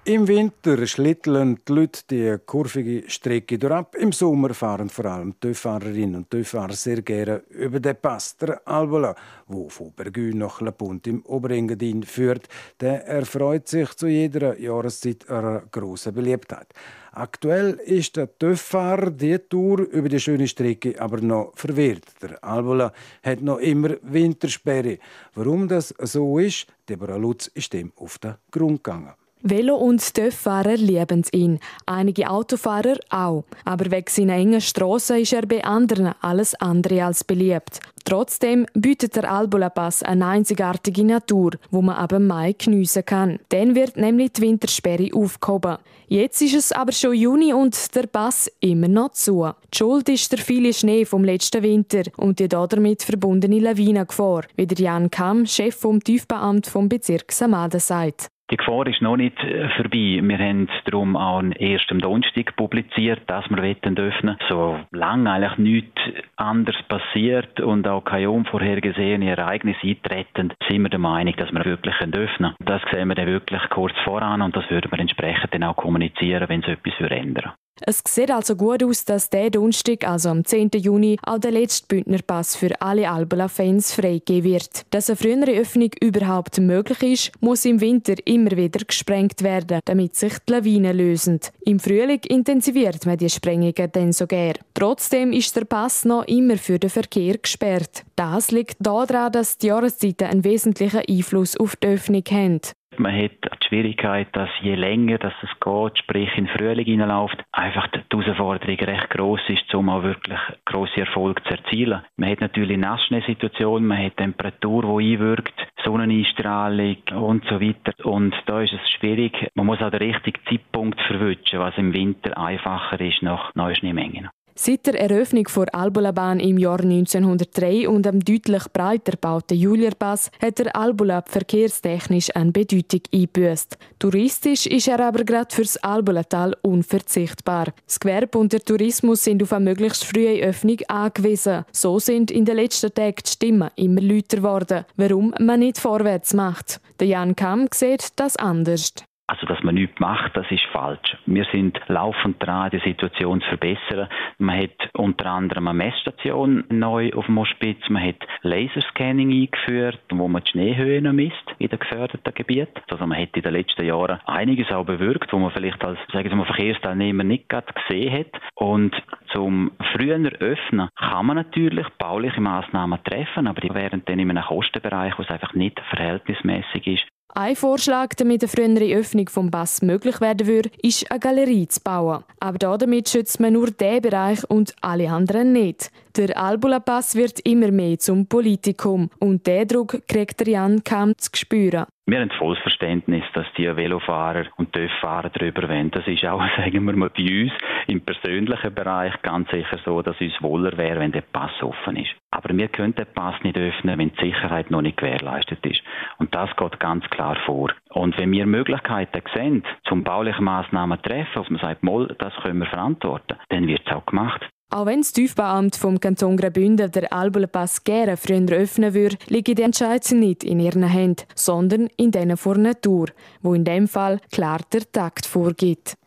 Im 0.09 0.27
Winter 0.27 0.87
schlitteln 0.87 1.59
die 1.67 1.71
Leute 1.71 2.01
die 2.09 2.35
kurvige 2.43 3.07
Strecke 3.07 3.59
durch. 3.59 3.85
Im 3.99 4.11
Sommer 4.11 4.55
fahren 4.55 4.89
vor 4.89 5.05
allem 5.05 5.39
Töffahrerinnen 5.39 6.15
und 6.15 6.31
Töfffahrer 6.31 6.73
sehr 6.73 7.03
gerne 7.03 7.43
über 7.51 7.79
den 7.79 7.95
Pass 7.95 8.35
der 8.37 8.67
Albola, 8.67 9.13
wo 9.45 9.69
von 9.69 9.93
Bergün 9.93 10.39
nach 10.39 10.61
La 10.61 10.71
Punt 10.71 11.05
im 11.05 11.23
Oberengadin 11.27 12.01
führt. 12.01 12.49
Der 12.79 13.05
erfreut 13.05 13.67
sich 13.67 13.93
zu 13.93 14.07
jeder 14.07 14.59
Jahreszeit 14.59 15.29
einer 15.29 15.61
grossen 15.71 16.15
Beliebtheit. 16.15 16.73
Aktuell 17.11 17.73
ist 17.73 18.15
der 18.15 18.35
Töfffahrer 18.35 19.11
die 19.11 19.37
Tour 19.37 19.81
über 19.81 20.09
die 20.09 20.19
schöne 20.19 20.47
Strecke 20.47 20.99
aber 20.99 21.21
noch 21.21 21.51
verwirrt. 21.53 22.05
Der 22.23 22.43
Albola 22.43 22.93
hat 23.21 23.41
noch 23.41 23.59
immer 23.59 23.95
Wintersperre. 24.01 24.97
Warum 25.35 25.67
das 25.67 25.93
so 25.99 26.39
ist, 26.39 26.65
Deborah 26.89 27.17
Lutz 27.17 27.45
ist 27.45 27.73
dem 27.73 27.91
auf 27.95 28.17
den 28.17 28.33
Grund 28.49 28.83
gegangen. 28.83 29.13
Velo- 29.41 29.77
und 29.77 30.13
TÜV-Fahrer 30.13 30.75
lieben 30.75 31.23
ihn, 31.31 31.59
einige 31.85 32.29
Autofahrer 32.29 32.97
auch. 33.09 33.45
Aber 33.63 33.89
wegen 33.89 34.09
seiner 34.09 34.33
engen 34.33 34.59
Strassen 34.59 35.19
ist 35.19 35.31
er 35.31 35.45
bei 35.45 35.63
anderen 35.63 36.13
alles 36.19 36.55
andere 36.55 37.05
als 37.05 37.23
beliebt. 37.23 37.79
Trotzdem 38.03 38.65
bietet 38.73 39.15
der 39.15 39.31
Albola 39.31 39.69
Pass 39.69 40.03
eine 40.03 40.25
einzigartige 40.25 41.05
Natur, 41.05 41.51
wo 41.71 41.81
man 41.81 41.95
ab 41.95 42.19
Mai 42.19 42.53
geniessen 42.53 43.05
kann. 43.05 43.39
Dann 43.49 43.75
wird 43.75 43.95
nämlich 43.95 44.33
die 44.33 44.41
Wintersperre 44.41 45.09
aufgehoben. 45.13 45.77
Jetzt 46.07 46.41
ist 46.41 46.55
es 46.55 46.71
aber 46.73 46.91
schon 46.91 47.13
Juni 47.13 47.53
und 47.53 47.95
der 47.95 48.07
Pass 48.07 48.51
immer 48.59 48.87
noch 48.89 49.11
zu. 49.11 49.49
Die 49.73 49.77
Schuld 49.77 50.09
ist 50.09 50.31
der 50.33 50.39
viele 50.39 50.73
Schnee 50.73 51.05
vom 51.05 51.23
letzten 51.23 51.63
Winter 51.63 52.03
und 52.17 52.39
die 52.39 52.49
damit 52.49 53.03
verbundene 53.03 53.59
Lawinengefahr, 53.59 54.43
wie 54.57 54.67
der 54.67 54.79
Jan 54.79 55.09
Kamm, 55.09 55.45
Chef 55.45 55.75
vom 55.75 56.03
Tiefbauamt 56.03 56.67
vom 56.67 56.89
Bezirk 56.89 57.31
Samaden, 57.31 57.79
sagt. 57.79 58.29
Die 58.51 58.57
Gefahr 58.57 58.87
ist 58.87 59.01
noch 59.01 59.15
nicht 59.15 59.37
äh, 59.43 59.69
vorbei. 59.69 60.19
Wir 60.23 60.37
haben 60.39 60.67
darum 60.85 61.15
auch 61.15 61.43
erst 61.57 61.91
am 61.91 61.99
Donnerstag 61.99 62.55
publiziert, 62.55 63.21
dass 63.27 63.47
wir 63.49 63.61
öffnen 63.61 63.95
dürfen. 63.95 64.37
Solange 64.47 65.31
eigentlich 65.31 65.57
nichts 65.57 66.01
anderes 66.35 66.81
passiert 66.87 67.59
und 67.59 67.87
auch 67.87 68.03
keine 68.03 68.31
unvorhergesehenen 68.31 69.27
Ereignisse 69.27 69.85
eintreten, 69.85 70.53
sind 70.67 70.81
wir 70.81 70.89
der 70.89 70.99
Meinung, 70.99 71.35
dass 71.37 71.51
wir 71.51 71.63
wirklich 71.63 71.93
öffnen 72.01 72.11
können. 72.11 72.55
Das 72.65 72.81
sehen 72.91 73.07
wir 73.09 73.15
dann 73.15 73.27
wirklich 73.27 73.61
kurz 73.69 73.93
voran 74.03 74.41
und 74.41 74.55
das 74.55 74.69
würden 74.71 74.91
wir 74.91 74.99
entsprechend 74.99 75.53
dann 75.53 75.63
auch 75.63 75.75
kommunizieren, 75.75 76.49
wenn 76.49 76.63
es 76.63 76.69
etwas 76.69 77.11
ändern 77.11 77.53
es 77.85 78.03
sieht 78.07 78.31
also 78.31 78.55
gut 78.55 78.83
aus, 78.83 79.05
dass 79.05 79.29
der 79.29 79.49
Donnerstag, 79.49 80.07
also 80.07 80.29
am 80.29 80.45
10. 80.45 80.71
Juni, 80.75 81.17
auch 81.23 81.39
der 81.39 81.51
letzte 81.51 81.87
Bündnerpass 81.87 82.55
für 82.55 82.81
alle 82.81 83.09
Albula-Fans 83.09 83.93
freigegeben 83.93 84.51
wird. 84.51 84.85
Dass 84.89 85.09
eine 85.09 85.17
frühere 85.17 85.59
Öffnung 85.59 85.91
überhaupt 86.01 86.59
möglich 86.59 87.01
ist, 87.01 87.31
muss 87.41 87.65
im 87.65 87.81
Winter 87.81 88.15
immer 88.25 88.51
wieder 88.51 88.83
gesprengt 88.85 89.43
werden, 89.43 89.79
damit 89.85 90.15
sich 90.15 90.33
die 90.47 90.51
Lawinen 90.53 90.97
lösen. 90.97 91.39
Im 91.65 91.79
Frühling 91.79 92.21
intensiviert 92.27 93.05
man 93.05 93.17
die 93.17 93.29
Sprengungen 93.29 93.91
dann 93.91 94.13
sogar. 94.13 94.53
Trotzdem 94.73 95.31
ist 95.31 95.55
der 95.55 95.65
Pass 95.65 96.05
noch 96.05 96.25
immer 96.27 96.57
für 96.57 96.79
den 96.79 96.89
Verkehr 96.89 97.37
gesperrt. 97.37 98.03
Das 98.15 98.51
liegt 98.51 98.77
daran, 98.79 99.31
dass 99.31 99.57
die 99.57 99.67
Jahreszeiten 99.67 100.27
einen 100.27 100.43
wesentlichen 100.43 101.01
Einfluss 101.07 101.57
auf 101.57 101.75
die 101.75 101.87
Öffnung 101.87 102.23
haben. 102.31 102.61
Man 102.97 103.15
hat 103.15 103.31
die 103.43 103.67
Schwierigkeit, 103.67 104.27
dass 104.33 104.49
je 104.61 104.75
länger 104.75 105.17
dass 105.19 105.33
es 105.41 105.49
geht, 105.59 105.97
sprich 105.99 106.37
in 106.37 106.45
den 106.45 106.57
Frühling 106.57 106.85
hineinläuft, 106.85 107.43
einfach 107.51 107.87
die 107.87 108.01
Herausforderung 108.11 108.75
recht 108.75 109.09
groß 109.11 109.41
ist, 109.47 109.73
um 109.75 109.89
auch 109.89 110.03
wirklich 110.03 110.39
grosse 110.65 111.01
Erfolge 111.01 111.41
zu 111.43 111.51
erzielen. 111.51 112.01
Man 112.17 112.31
hat 112.31 112.41
natürlich 112.41 112.77
Nassschneesituationen, 112.77 113.87
man 113.87 114.03
hat 114.03 114.17
Temperatur, 114.17 114.99
die 114.99 115.13
einwirkt, 115.13 115.53
Sonneneinstrahlung 115.83 116.97
und 117.13 117.45
so 117.45 117.61
weiter. 117.61 117.93
Und 118.05 118.35
da 118.47 118.61
ist 118.61 118.73
es 118.73 118.89
schwierig. 118.91 119.49
Man 119.53 119.67
muss 119.67 119.81
auch 119.81 119.91
den 119.91 120.11
richtigen 120.11 120.41
Zeitpunkt 120.49 120.99
verwünschen, 121.01 121.59
was 121.59 121.77
im 121.77 121.93
Winter 121.93 122.37
einfacher 122.37 122.99
ist 122.99 123.21
nach 123.21 123.53
neuen 123.55 123.75
Schneemengen. 123.75 124.29
Seit 124.61 124.87
der 124.87 124.99
Eröffnung 124.99 125.47
der 125.55 125.73
Albula-Bahn 125.73 126.41
im 126.41 126.57
Jahr 126.57 126.81
1903 126.81 127.87
und 127.87 128.05
am 128.05 128.19
deutlich 128.19 128.63
breiter 128.73 129.13
gebauten 129.13 129.57
Julierpass 129.57 130.31
hat 130.41 130.59
der 130.59 130.75
Albula 130.75 131.23
verkehrstechnisch 131.25 132.35
eine 132.35 132.51
Bedeutung 132.51 132.99
eingebüßt. 133.13 133.77
Touristisch 133.99 134.65
ist 134.65 134.89
er 134.89 134.99
aber 134.99 135.23
gerade 135.23 135.55
fürs 135.55 135.77
Albulatal 135.77 136.57
unverzichtbar. 136.61 137.67
Das 137.85 138.01
Gewerbe 138.01 138.37
und 138.37 138.51
der 138.51 138.59
Tourismus 138.59 139.23
sind 139.23 139.41
auf 139.41 139.53
eine 139.53 139.63
möglichst 139.63 140.03
frühe 140.03 140.43
Öffnung 140.43 140.79
angewiesen. 140.89 141.63
So 141.71 141.97
sind 141.99 142.29
in 142.29 142.43
den 142.43 142.57
letzten 142.57 142.93
Tagen 142.93 143.15
die 143.25 143.29
Stimmen 143.29 143.69
immer 143.77 144.01
lauter 144.01 144.35
geworden, 144.35 144.85
warum 144.97 145.33
man 145.39 145.61
nicht 145.61 145.77
vorwärts 145.77 146.33
macht. 146.33 146.81
Der 146.99 147.07
Jan 147.07 147.33
Kamm 147.33 147.69
sieht 147.73 148.09
das 148.17 148.35
anders. 148.35 148.93
Also, 149.29 149.45
dass 149.45 149.61
man 149.61 149.75
nichts 149.75 149.99
macht, 149.99 150.35
das 150.35 150.49
ist 150.49 150.63
falsch. 150.71 151.15
Wir 151.27 151.45
sind 151.51 151.79
laufend 151.85 152.41
dran, 152.43 152.71
die 152.71 152.79
Situation 152.79 153.41
zu 153.41 153.47
verbessern. 153.49 154.09
Man 154.39 154.59
hat 154.59 154.89
unter 154.93 155.27
anderem 155.27 155.67
eine 155.67 155.77
Messstation 155.77 156.63
neu 156.69 157.11
auf 157.13 157.27
dem 157.27 157.35
Mospitz. 157.35 157.77
Man 157.89 158.07
hat 158.07 158.15
Laserscanning 158.41 159.31
eingeführt, 159.31 159.99
wo 160.09 160.27
man 160.27 160.41
die 160.43 160.49
Schneehöhe 160.49 161.01
misst 161.13 161.45
in 161.59 161.69
den 161.69 161.77
geförderten 161.77 162.33
Gebieten. 162.33 162.81
Also, 162.89 163.05
man 163.05 163.21
hat 163.21 163.35
in 163.35 163.43
den 163.43 163.53
letzten 163.53 163.85
Jahren 163.85 164.19
einiges 164.25 164.71
auch 164.71 164.85
bewirkt, 164.85 165.31
wo 165.31 165.37
man 165.37 165.51
vielleicht 165.51 165.85
als, 165.85 165.99
sagen 166.11 166.27
wir 166.27 166.35
mal, 166.35 166.45
Verkehrsteilnehmer 166.45 167.23
nicht 167.23 167.49
gerade 167.49 167.71
gesehen 167.71 168.11
hat. 168.11 168.41
Und 168.55 168.95
zum 169.31 169.69
früher 169.93 170.17
Öffnen 170.39 170.89
kann 170.95 171.27
man 171.27 171.35
natürlich 171.35 171.87
bauliche 171.99 172.41
Maßnahmen 172.41 173.03
treffen, 173.03 173.45
aber 173.45 173.61
die 173.61 173.75
wären 173.75 174.01
dann 174.05 174.17
in 174.17 174.31
einem 174.31 174.43
Kostenbereich, 174.43 175.19
wo 175.19 175.21
es 175.21 175.29
einfach 175.29 175.53
nicht 175.53 175.79
verhältnismäßig 175.91 176.87
ist. 176.87 177.18
Ein 177.35 177.55
Vorschlag, 177.55 178.15
damit 178.15 178.41
eine 178.41 178.47
frühere 178.49 178.95
Öffnung 178.95 179.29
vom 179.29 179.51
Bass 179.51 179.83
möglich 179.83 180.19
werden 180.19 180.47
würde, 180.47 180.71
ist 180.81 181.09
eine 181.11 181.19
Galerie 181.19 181.67
zu 181.67 181.79
bauen. 181.81 182.23
Aber 182.39 182.57
damit 182.57 183.07
schützt 183.07 183.39
man 183.39 183.53
nur 183.53 183.69
diesen 183.69 184.01
Bereich 184.01 184.43
und 184.49 184.73
alle 184.81 185.11
anderen 185.11 185.53
nicht. 185.53 185.91
Der 186.17 186.35
Albula-Pass 186.35 187.13
wird 187.13 187.39
immer 187.41 187.71
mehr 187.71 187.99
zum 187.99 188.25
Politikum 188.25 189.11
und 189.19 189.45
der 189.45 189.65
Druck 189.65 190.01
kriegt 190.07 190.45
Jan 190.47 190.83
kaum 190.83 191.15
zu 191.17 191.29
spüren. 191.35 191.85
Wir 192.09 192.21
haben 192.21 192.31
volles 192.31 192.57
Verständnis, 192.63 193.23
dass 193.33 193.45
die 193.55 193.67
Velofahrer 193.67 194.45
und 194.57 194.73
TÜV-Fahrer 194.73 195.29
darüber 195.29 195.69
wollen. 195.69 195.91
Das 195.91 196.07
ist 196.07 196.25
auch, 196.25 196.41
sagen 196.57 196.85
wir 196.87 196.93
mal, 196.93 197.09
bei 197.09 197.43
uns 197.43 197.51
im 197.85 198.01
persönlichen 198.01 198.73
Bereich 198.73 199.13
ganz 199.21 199.47
sicher 199.51 199.77
so, 199.85 200.01
dass 200.01 200.15
es 200.15 200.31
uns 200.31 200.41
wohler 200.41 200.75
wäre, 200.75 200.99
wenn 200.99 201.11
der 201.11 201.21
Pass 201.21 201.51
offen 201.61 201.97
ist. 201.97 202.09
Aber 202.31 202.49
wir 202.57 202.67
können 202.69 202.95
den 202.95 203.05
Pass 203.13 203.35
nicht 203.43 203.59
öffnen, 203.59 203.99
wenn 203.99 204.11
die 204.11 204.25
Sicherheit 204.25 204.71
noch 204.71 204.81
nicht 204.81 204.97
gewährleistet 204.97 205.63
ist. 205.63 205.83
Und 206.17 206.33
das 206.33 206.49
geht 206.55 206.79
ganz 206.79 207.07
klar 207.11 207.37
vor. 207.45 207.69
Und 207.89 208.17
wenn 208.17 208.31
wir 208.31 208.47
Möglichkeiten 208.47 209.21
sehen, 209.35 209.63
zum 209.87 210.03
baulichen 210.03 210.45
Maßnahmen 210.45 210.97
zu 211.03 211.09
treffen, 211.09 211.31
dass 211.35 211.49
man 211.51 211.61
sagt, 211.61 211.83
Moll, 211.83 212.15
das 212.17 212.33
können 212.41 212.57
wir 212.57 212.65
verantworten, 212.65 213.37
dann 213.49 213.67
wird 213.67 213.83
es 213.85 213.93
auch 213.93 214.07
gemacht. 214.07 214.49
Auch 214.71 214.85
wenn 214.85 215.01
das 215.01 215.13
Tiefbauamt 215.13 215.75
vom 215.75 215.99
Kanton 215.99 216.37
Graubünden 216.37 216.91
der 216.91 217.11
Albulenpass 217.11 217.83
gerne 217.83 218.17
früher 218.17 218.51
öffnen 218.51 218.93
würde, 218.93 219.17
liegt 219.27 219.47
die 219.47 219.63
Entscheidung 219.63 220.19
nicht 220.19 220.43
in 220.43 220.59
ihren 220.59 220.83
Händen, 220.83 221.23
sondern 221.33 221.89
in 221.97 222.11
denen 222.11 222.37
vor 222.37 222.55
Natur, 222.55 223.07
wo 223.41 223.55
in 223.55 223.65
dem 223.65 223.87
Fall 223.87 224.19
klar 224.31 224.59
der 224.71 224.91
Takt 224.91 225.25
vorgibt. 225.25 225.97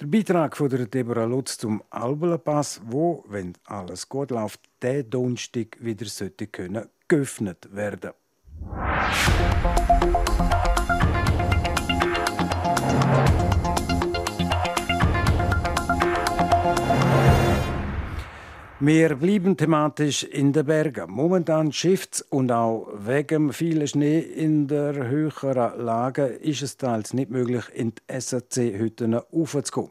Der 0.00 0.06
Beitrag 0.06 0.56
von 0.56 0.70
der 0.70 0.86
Deborah 0.86 1.24
Lutz 1.24 1.58
zum 1.58 1.82
Albulenpass, 1.90 2.80
wo, 2.86 3.24
wenn 3.28 3.52
alles 3.66 4.08
gut 4.08 4.30
läuft, 4.30 4.60
der 4.80 5.02
Donnerstag 5.02 5.76
wieder 5.78 6.06
sollte 6.06 6.46
können 6.46 6.86
geöffnet 7.08 7.68
werden. 7.72 8.12
Wir 18.80 19.16
bleiben 19.16 19.56
thematisch 19.56 20.22
in 20.22 20.52
den 20.52 20.64
Bergen. 20.64 21.10
Momentan 21.10 21.72
schifft 21.72 22.24
und 22.30 22.52
auch 22.52 22.86
wegen 22.94 23.52
vielen 23.52 23.88
Schnee 23.88 24.20
in 24.20 24.68
der 24.68 25.08
höheren 25.08 25.84
Lage 25.84 26.26
ist 26.26 26.62
es 26.62 26.76
teils 26.76 27.12
nicht 27.12 27.28
möglich, 27.28 27.64
in 27.74 27.92
die 27.92 28.20
SAC-Hütten 28.20 29.14
aufzukommen. 29.14 29.90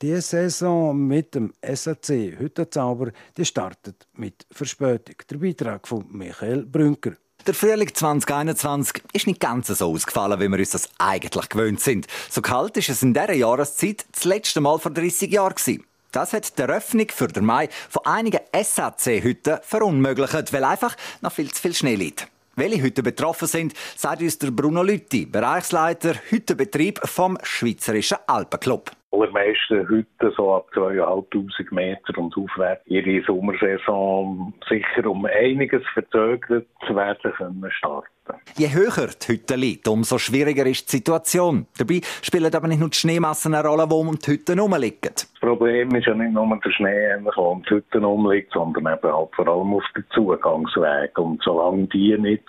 Die 0.00 0.18
Saison 0.22 0.96
mit 0.96 1.34
dem 1.34 1.52
SAC 1.62 2.38
Hüttenzauber 2.38 3.10
die 3.36 3.44
startet 3.44 4.06
mit 4.14 4.46
Verspätung. 4.50 5.16
Der 5.28 5.36
Beitrag 5.36 5.86
von 5.86 6.06
Michael 6.10 6.64
Brünker. 6.64 7.12
Der 7.46 7.52
Frühling 7.52 7.92
2021 7.92 9.02
ist 9.12 9.26
nicht 9.26 9.40
ganz 9.40 9.66
so 9.66 9.92
ausgefallen, 9.92 10.40
wie 10.40 10.48
wir 10.48 10.58
uns 10.58 10.70
das 10.70 10.88
eigentlich 10.96 11.50
gewöhnt 11.50 11.80
sind. 11.80 12.06
So 12.30 12.40
kalt 12.40 12.78
ist 12.78 12.88
es 12.88 13.02
in 13.02 13.12
dieser 13.12 13.34
Jahreszeit 13.34 14.06
das 14.10 14.24
letzte 14.24 14.62
Mal 14.62 14.78
vor 14.78 14.90
30 14.90 15.30
Jahren. 15.30 15.82
Das 16.12 16.34
hat 16.34 16.58
die 16.58 16.62
Eröffnung 16.62 17.06
für 17.10 17.28
den 17.28 17.46
Mai 17.46 17.70
von 17.88 18.04
einigen 18.04 18.40
SAC-Hütten 18.54 19.60
verunmöglicht, 19.62 20.52
weil 20.52 20.64
einfach 20.64 20.94
noch 21.22 21.32
viel 21.32 21.50
zu 21.50 21.62
viel 21.62 21.74
Schnee 21.74 21.94
liegt. 21.94 22.28
Welche 22.54 22.82
Hütten 22.82 23.02
betroffen 23.02 23.48
sind, 23.48 23.72
sagt 23.96 24.20
uns 24.20 24.38
der 24.38 24.50
Bruno 24.50 24.82
Lütti, 24.82 25.24
Bereichsleiter 25.24 26.14
Hüttenbetrieb 26.28 27.00
vom 27.08 27.38
Schweizerischen 27.42 28.18
Alpenclub. 28.26 28.90
Allermeisten 29.12 29.88
heute 29.88 30.34
so 30.36 30.54
ab 30.54 30.68
2'500 30.74 31.74
Meter 31.74 32.18
und 32.18 32.36
aufwärts 32.36 32.86
ihre 32.86 33.22
Sommersaison 33.24 34.54
sicher 34.68 35.06
um 35.08 35.26
einiges 35.26 35.82
verzögert 35.92 36.66
werden 36.88 37.32
können 37.36 37.70
starten. 37.70 38.08
Je 38.56 38.72
höher 38.72 39.08
die 39.08 39.32
Hütte 39.32 39.56
liegt, 39.56 39.88
umso 39.88 40.18
schwieriger 40.18 40.64
ist 40.66 40.90
die 40.92 40.96
Situation. 40.96 41.66
Dabei 41.76 42.00
spielen 42.22 42.54
aber 42.54 42.68
nicht 42.68 42.80
nur 42.80 42.88
die 42.88 42.96
Schneemassen 42.96 43.54
eine 43.54 43.66
Rolle, 43.66 43.86
die 43.86 43.94
um 43.94 44.18
die 44.18 44.30
Hütte 44.30 44.54
herumliegen. 44.54 45.12
Das 45.12 45.28
Problem 45.40 45.94
ist 45.94 46.06
ja 46.06 46.14
nicht 46.14 46.32
nur 46.32 46.58
der 46.64 46.70
Schnee, 46.70 47.08
der 47.22 47.38
um 47.38 47.62
die 47.62 47.70
Hütte 47.70 48.00
herumliegt, 48.00 48.52
sondern 48.52 48.94
eben 48.94 49.12
halt 49.12 49.34
vor 49.34 49.48
allem 49.48 49.74
auf 49.74 49.84
den 49.94 50.04
Zugangsweg. 50.14 51.18
Und 51.18 51.42
solange 51.42 51.86
die 51.88 52.16
nicht 52.16 52.46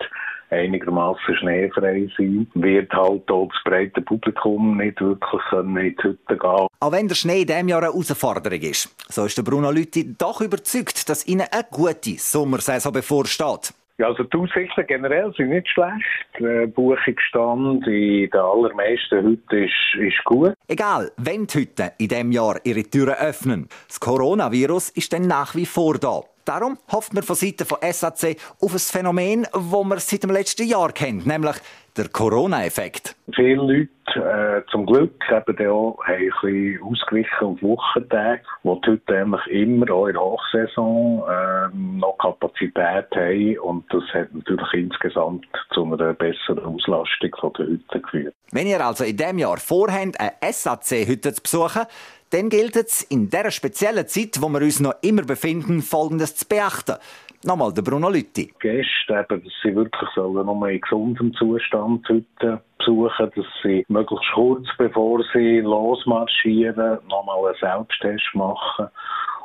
einigermaßen 0.54 1.36
schneefrei 1.36 2.10
sind, 2.18 2.48
wird 2.54 2.92
halt 2.94 3.30
auch 3.30 3.50
das 3.50 3.64
breite 3.64 4.02
Publikum 4.02 4.78
nicht 4.78 5.02
wirklich 5.02 5.42
in 5.52 5.76
die 5.76 5.96
Hütte 6.02 6.38
gehen. 6.38 6.68
Auch 6.80 6.92
wenn 6.92 7.08
der 7.08 7.16
Schnee 7.16 7.42
in 7.42 7.48
diesem 7.48 7.68
Jahr 7.68 7.84
eine 7.84 7.92
Herausforderung 7.92 8.62
ist, 8.62 8.96
so 9.12 9.26
ist 9.26 9.38
der 9.38 9.44
Bruno 9.44 9.72
Lütti 9.72 10.16
doch 10.18 10.42
überzeugt, 10.42 11.10
dass 11.10 11.28
ihnen 11.28 11.48
eine 11.52 11.66
gute 11.70 12.18
Sommersaison 12.18 12.94
bevorsteht. 12.94 13.74
Ja, 14.00 14.08
also 14.08 14.24
die 14.24 14.38
Aussichten 14.38 14.88
generell 14.88 15.32
sind 15.38 15.50
nicht 15.50 15.68
schlecht. 15.70 16.04
Der 16.40 16.66
Buchungsstand 16.66 17.86
in 17.86 18.30
den 18.30 18.34
allermeisten 18.34 19.24
Hütten 19.24 19.64
ist, 19.64 20.00
ist 20.00 20.24
gut. 20.26 20.54
Egal, 20.68 21.12
wenn 21.18 21.46
die 21.46 21.60
Hütten 21.60 21.92
in 22.00 22.08
diesem 22.08 22.32
Jahr 22.32 22.60
ihre 22.64 22.84
Türen 22.84 23.14
öffnen, 23.14 23.70
das 23.88 24.00
Coronavirus 24.00 24.90
ist 24.90 25.14
dann 25.14 25.28
nach 25.28 25.54
wie 25.56 25.68
vor 25.68 26.00
da. 26.00 26.22
Darum 26.46 26.78
hofft 26.92 27.14
man 27.14 27.24
von 27.24 27.36
Seiten 27.36 27.66
von 27.66 27.78
SAC 27.82 28.38
auf 28.60 28.74
ein 28.74 28.80
Phänomen, 28.80 29.44
das 29.52 29.72
man 29.72 29.98
seit 30.00 30.24
dem 30.24 30.32
letzten 30.32 30.68
Jahr 30.68 30.92
kennt, 30.92 31.26
nämlich 31.26 31.56
der 31.96 32.10
Corona-Effekt. 32.10 33.16
Viele 33.34 33.56
Leute, 33.56 33.90
äh, 34.16 34.70
zum 34.72 34.86
Glück, 34.86 35.14
eben 35.30 35.68
auch, 35.70 35.98
haben 36.06 36.16
ein 36.16 36.30
bisschen 36.42 36.82
ausgewichen 36.84 37.48
auf 37.48 37.62
Wochentage, 37.62 38.42
wo 38.64 38.76
die 38.76 38.92
heute 38.92 39.18
eigentlich 39.18 39.48
immer 39.48 39.92
auch 39.92 40.08
in 40.08 40.14
der 40.14 40.22
Hochsaison 40.22 41.24
äh, 41.30 41.76
noch 41.76 42.18
Kapazität 42.18 43.06
haben 43.16 43.60
und 43.60 43.86
das 43.94 44.04
hat 44.14 44.34
natürlich 44.34 44.74
insgesamt 44.74 45.46
zu 45.72 45.86
einer 45.86 46.14
besseren 46.14 46.66
Auslastung 46.66 47.54
der 47.58 47.66
Hütte 47.68 48.02
geführt. 48.02 48.34
Wenn 48.52 48.68
ihr 48.68 48.86
also 48.86 49.04
in 49.04 49.18
diesem 49.18 49.40
Jahr 49.40 49.58
vorhabt, 49.58 50.20
eine 50.20 50.34
SAC-Hütte 50.42 51.34
zu 51.34 51.42
besuchen, 51.42 51.84
dann 52.34 52.50
gilt 52.50 52.76
es 52.76 53.04
in 53.04 53.30
dieser 53.30 53.52
speziellen 53.52 54.08
Zeit, 54.08 54.42
wo 54.42 54.50
wir 54.50 54.62
uns 54.62 54.80
noch 54.80 54.96
immer 55.04 55.22
befinden, 55.22 55.82
Folgendes 55.82 56.36
zu 56.36 56.48
beachten. 56.48 56.96
Nochmal 57.44 57.72
der 57.74 57.84
Bruno 57.84 58.10
Lütti. 58.10 58.52
Gäste, 58.60 58.88
eben, 59.10 59.44
dass 59.44 59.54
sie 59.62 59.76
wirklich 59.76 60.10
sollen 60.16 60.46
nur 60.46 60.68
in 60.68 60.82
gesundem 60.82 61.34
Zustand 61.36 62.08
heute 62.10 62.62
besuchen, 62.80 63.32
dass 63.36 63.46
sie 63.62 63.86
möglichst 63.88 64.32
kurz 64.34 64.66
bevor 64.80 65.24
sie 65.32 65.60
losmarschieren, 65.60 67.00
nochmal 67.08 67.46
einen 67.46 67.56
Selbsttest 67.60 68.34
machen 68.34 68.88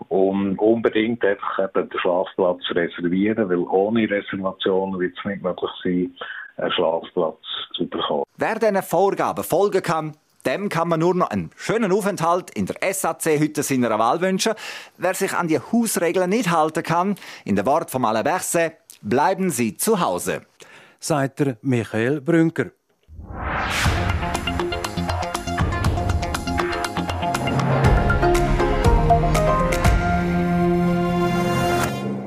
und 0.08 0.58
unbedingt 0.58 1.22
einfach 1.24 1.58
eben 1.58 1.90
den 1.90 2.00
Schlafplatz 2.00 2.62
reservieren, 2.70 3.50
weil 3.50 3.58
ohne 3.58 4.08
Reservation 4.08 4.98
wird 4.98 5.12
es 5.18 5.24
nicht 5.26 5.42
möglich 5.42 5.70
sein, 5.84 6.16
einen 6.56 6.72
Schlafplatz 6.72 7.42
zu 7.74 7.86
bekommen. 7.86 8.24
Wer 8.38 8.58
diesen 8.58 8.82
Vorgaben 8.82 9.44
folgen 9.44 9.82
kann, 9.82 10.14
dem 10.48 10.70
kann 10.70 10.88
man 10.88 11.00
nur 11.00 11.14
noch 11.14 11.28
einen 11.28 11.50
schönen 11.56 11.92
Aufenthalt 11.92 12.50
in 12.50 12.64
der 12.64 12.76
SAC-Hütte 12.94 13.62
seiner 13.62 13.98
Wahl 13.98 14.22
wünschen. 14.22 14.54
Wer 14.96 15.12
sich 15.12 15.34
an 15.34 15.46
die 15.46 15.58
Hausregeln 15.58 16.30
nicht 16.30 16.50
halten 16.50 16.82
kann, 16.82 17.16
in 17.44 17.54
der 17.54 17.66
Wort 17.66 17.90
von 17.90 18.04
Alain 18.06 18.40
bleiben 19.02 19.50
Sie 19.50 19.76
zu 19.76 20.00
Hause. 20.00 20.42
Sagt 21.00 21.44
Michael 21.62 22.22
Brünker. 22.22 22.70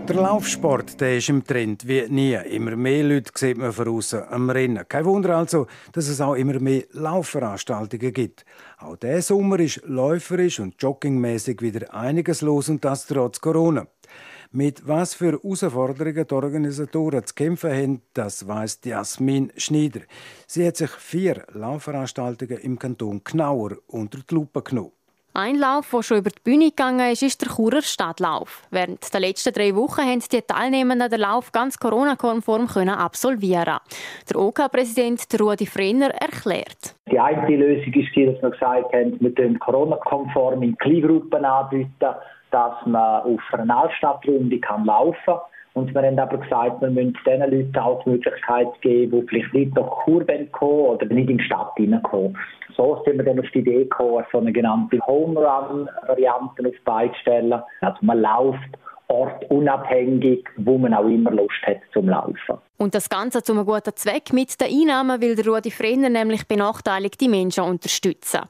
Der 0.08 0.16
Laufsport 0.16 1.00
der 1.00 1.18
ist 1.18 1.30
im 1.30 1.44
Trend 1.46 1.88
wie 1.88 2.08
nie. 2.10 2.34
Immer 2.34 2.76
mehr 2.76 3.04
Leute 3.04 3.32
sieht 3.36 3.58
man 3.58 3.72
von 3.72 3.88
außen 3.88 4.24
am 4.30 4.50
Rennen. 4.50 4.86
Kein 4.90 5.06
Wunder 5.06 5.38
also, 5.38 5.68
dass 5.94 6.08
es 6.08 6.20
auch 6.20 6.34
immer 6.34 6.60
mehr 6.60 6.84
Laufveranstaltungen 6.92 8.12
gibt. 8.12 8.44
Auch 8.80 8.96
der 8.98 9.22
Sommer 9.22 9.60
ist 9.60 9.82
läuferisch 9.86 10.60
und 10.60 10.82
joggingmäßig 10.82 11.62
wieder 11.62 11.94
einiges 11.94 12.42
los 12.42 12.68
und 12.68 12.84
das 12.84 13.06
trotz 13.06 13.40
Corona. 13.40 13.88
Mit 14.52 14.86
was 14.86 15.14
für 15.14 15.32
Herausforderungen 15.32 16.28
die 16.28 16.34
Organisatoren 16.34 17.26
zu 17.26 17.34
kämpfen 17.36 17.72
haben, 17.72 18.02
das 18.14 18.48
weiss 18.48 18.80
Jasmin 18.84 19.54
Schneider. 19.56 20.02
Sie 20.48 20.68
hat 20.68 20.78
sich 20.78 20.92
vier 20.92 21.46
Laufveranstaltungen 21.54 22.58
im 22.58 22.78
Kanton 22.78 23.22
genauer 23.24 23.78
unter 23.88 24.20
die 24.20 24.34
Lupe 24.34 24.62
genommen. 24.62 24.92
Ein 25.34 25.56
Lauf, 25.56 25.90
der 25.92 26.04
schon 26.04 26.18
über 26.18 26.30
die 26.30 26.42
Bühne 26.44 26.72
gegangen 26.72 27.10
ist, 27.10 27.24
ist 27.24 27.42
der 27.42 27.48
Churer 27.56 27.82
Stadtlauf. 27.82 28.64
Während 28.70 29.14
der 29.14 29.22
letzten 29.22 29.54
drei 29.54 29.74
Wochen 29.78 30.02
haben 30.02 30.22
die 30.30 30.42
Teilnehmenden 30.42 31.10
den 31.10 31.22
Lauf 31.22 31.54
ganz 31.54 31.80
Corona-konform 31.80 32.68
absolvieren. 32.90 33.78
Der 34.30 34.38
OK-Präsident 34.38 35.26
Rudi 35.40 35.66
Frenner 35.66 36.10
erklärt. 36.10 36.98
Die 37.10 37.18
eine 37.18 37.56
Lösung 37.56 37.94
ist, 37.94 38.10
dass 38.10 38.42
wir 38.42 38.50
gesagt 38.50 38.94
haben, 38.94 39.22
wir 39.22 39.34
können 39.34 39.58
Corona-konform 39.58 40.64
in 40.64 40.78
Kleingruppen 40.78 41.46
anbieten, 41.46 42.14
dass 42.52 42.86
man 42.86 43.22
auf 43.22 43.40
einer 43.54 43.84
Altstadtrunde 43.84 44.60
laufen 44.84 45.18
kann. 45.26 45.40
Und 45.74 45.94
wir 45.94 46.02
haben 46.02 46.20
aber 46.20 46.38
gesagt, 46.38 46.82
wir 46.82 46.90
müssen 46.90 47.18
diesen 47.26 47.40
Leuten 47.40 47.78
auch 47.80 48.04
die 48.04 48.10
Möglichkeit 48.10 48.68
geben, 48.82 49.22
die 49.22 49.28
vielleicht 49.28 49.54
nicht 49.54 49.76
nach 49.76 50.04
Chur 50.04 50.26
kommen 50.52 50.86
oder 50.86 51.06
nicht 51.06 51.30
in 51.30 51.38
die 51.38 51.44
Stadt 51.44 51.72
hineinkommen. 51.78 52.38
So 52.76 53.02
sind 53.06 53.18
wir 53.18 53.24
dann 53.24 53.40
auf 53.40 53.50
die 53.54 53.60
Idee 53.60 53.84
gekommen, 53.84 54.26
so 54.32 54.40
eine 54.40 54.52
genannte 54.52 55.00
Home 55.08 55.40
Run-Variante 55.40 56.68
auf 56.68 56.74
die 56.74 56.84
Beine 56.84 57.12
zu 57.14 57.20
stellen. 57.20 57.54
Also 57.54 57.98
man 58.02 58.22
läuft 58.22 58.78
ortunabhängig, 59.12 60.48
wo 60.58 60.78
man 60.78 60.94
auch 60.94 61.06
immer 61.06 61.32
Lust 61.32 61.62
hat 61.66 61.78
zum 61.94 62.10
Laufen. 62.10 62.58
Und 62.78 62.96
das 62.96 63.10
Ganze 63.10 63.44
zu 63.44 63.52
einem 63.52 63.66
guten 63.66 63.96
Zweck. 63.96 64.34
Mit 64.34 64.60
der 64.60 64.68
Einnahme 64.68 65.22
will 65.22 65.36
der 65.36 65.46
Rudi 65.46 65.70
Frenner 65.70 66.10
nämlich 66.10 66.48
benachteiligte 66.48 67.30
Menschen 67.30 67.64
unterstützen. 67.64 68.42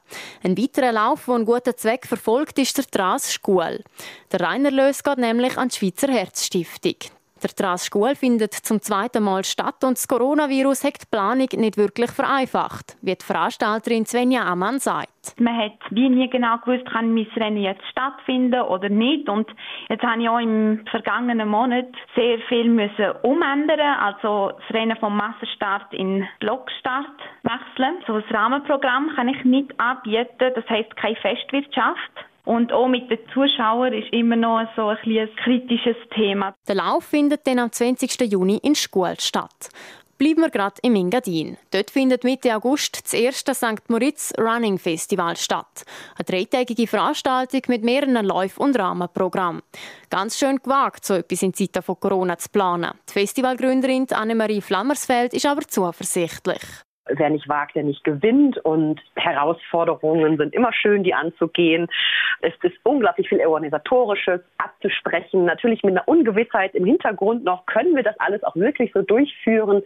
Ein 0.42 0.56
weiterer 0.56 0.92
Lauf, 0.92 1.26
der 1.26 1.34
einen 1.34 1.44
guten 1.44 1.76
Zweck 1.76 2.06
verfolgt, 2.06 2.58
ist 2.58 2.78
der 2.78 2.86
Tras 2.86 3.32
Schule. 3.32 3.82
Der 4.30 4.40
Reinerlös 4.40 5.02
geht 5.02 5.18
nämlich 5.18 5.58
an 5.58 5.68
die 5.68 5.76
Schweizer 5.76 6.10
Herzstiftung. 6.10 6.96
Der 7.42 7.50
Tras 7.50 7.86
Schule 7.86 8.14
findet 8.14 8.54
zum 8.54 8.80
zweiten 8.80 9.24
Mal 9.24 9.42
statt 9.42 9.82
und 9.82 9.96
das 9.96 10.06
Coronavirus 10.06 10.84
hat 10.84 11.02
die 11.02 11.06
Planung 11.10 11.48
nicht 11.56 11.76
wirklich 11.76 12.12
vereinfacht, 12.12 12.96
wie 13.02 13.16
die 13.16 13.24
Veranstalterin 13.24 14.06
Svenja 14.06 14.44
Amann 14.44 14.78
sagt. 14.78 15.34
Man 15.40 15.56
hat 15.56 15.72
wie 15.90 16.08
nie 16.08 16.30
genau 16.30 16.58
gewusst, 16.58 16.86
kann 16.86 17.12
mein 17.12 17.26
Rennen 17.34 17.56
jetzt 17.56 17.84
stattfinden 17.90 18.60
oder 18.60 18.88
nicht. 18.88 19.28
Und 19.28 19.48
jetzt 19.88 20.04
habe 20.04 20.22
ich 20.22 20.28
auch 20.28 20.38
im 20.38 20.84
vergangenen 20.88 21.48
Monat 21.48 21.88
sehr 22.14 22.38
viel 22.48 22.68
müssen 22.68 23.10
umändern, 23.22 23.98
also 24.00 24.52
das 24.58 24.74
Rennen 24.76 24.96
vom 24.98 25.16
Massenstart 25.16 25.92
in 25.94 26.24
Blockstart 26.38 27.18
wechseln. 27.42 27.96
So 28.06 28.14
ein 28.14 28.24
Rahmenprogramm 28.30 29.10
kann 29.16 29.28
ich 29.28 29.44
nicht 29.44 29.78
anbieten, 29.80 30.52
das 30.54 30.68
heißt 30.68 30.94
keine 30.96 31.16
Festwirtschaft. 31.16 32.12
Und 32.44 32.72
auch 32.72 32.88
mit 32.88 33.10
den 33.10 33.20
Zuschauern 33.32 33.92
ist 33.92 34.12
immer 34.12 34.36
noch 34.36 34.66
so 34.74 34.88
ein, 34.88 34.98
ein 35.04 35.28
kritisches 35.36 35.96
Thema. 36.14 36.54
Der 36.66 36.74
Lauf 36.74 37.04
findet 37.04 37.46
dann 37.46 37.60
am 37.60 37.70
20. 37.70 38.20
Juni 38.32 38.58
in 38.62 38.74
Schkuhl 38.74 39.14
statt. 39.20 39.70
Bleiben 40.18 40.42
wir 40.42 40.50
gerade 40.50 40.76
im 40.82 40.94
Engadin. 40.94 41.56
Dort 41.72 41.90
findet 41.90 42.22
Mitte 42.22 42.54
August 42.54 43.04
das 43.04 43.12
erste 43.12 43.54
St. 43.54 43.88
Moritz 43.88 44.32
Running 44.38 44.78
Festival 44.78 45.36
statt. 45.36 45.84
Eine 46.16 46.24
dreitägige 46.24 46.86
Veranstaltung 46.86 47.62
mit 47.66 47.82
mehreren 47.82 48.24
Läufen 48.24 48.62
und 48.62 48.78
Rahmenprogrammen. 48.78 49.62
Ganz 50.10 50.38
schön 50.38 50.58
gewagt, 50.58 51.04
so 51.04 51.14
etwas 51.14 51.42
in 51.42 51.54
Zeiten 51.54 51.82
von 51.82 51.98
Corona 51.98 52.38
zu 52.38 52.50
planen. 52.50 52.92
Die 53.08 53.12
Festivalgründerin 53.14 54.06
Annemarie 54.12 54.60
Flammersfeld 54.60 55.34
ist 55.34 55.46
aber 55.46 55.62
zuversichtlich 55.62 56.60
wer 57.06 57.30
nicht 57.30 57.48
wagt, 57.48 57.74
der 57.74 57.84
nicht 57.84 58.04
gewinnt. 58.04 58.58
Und 58.58 59.00
Herausforderungen 59.16 60.36
sind 60.36 60.54
immer 60.54 60.72
schön, 60.72 61.02
die 61.02 61.14
anzugehen. 61.14 61.88
Es 62.40 62.52
ist 62.62 62.76
unglaublich 62.84 63.28
viel 63.28 63.40
Organisatorisches 63.40 64.40
abzusprechen. 64.58 65.44
Natürlich 65.44 65.82
mit 65.82 65.96
einer 65.96 66.08
Ungewissheit 66.08 66.74
im 66.74 66.84
Hintergrund 66.84 67.44
noch, 67.44 67.66
können 67.66 67.96
wir 67.96 68.02
das 68.02 68.18
alles 68.20 68.42
auch 68.44 68.56
wirklich 68.56 68.92
so 68.92 69.02
durchführen? 69.02 69.82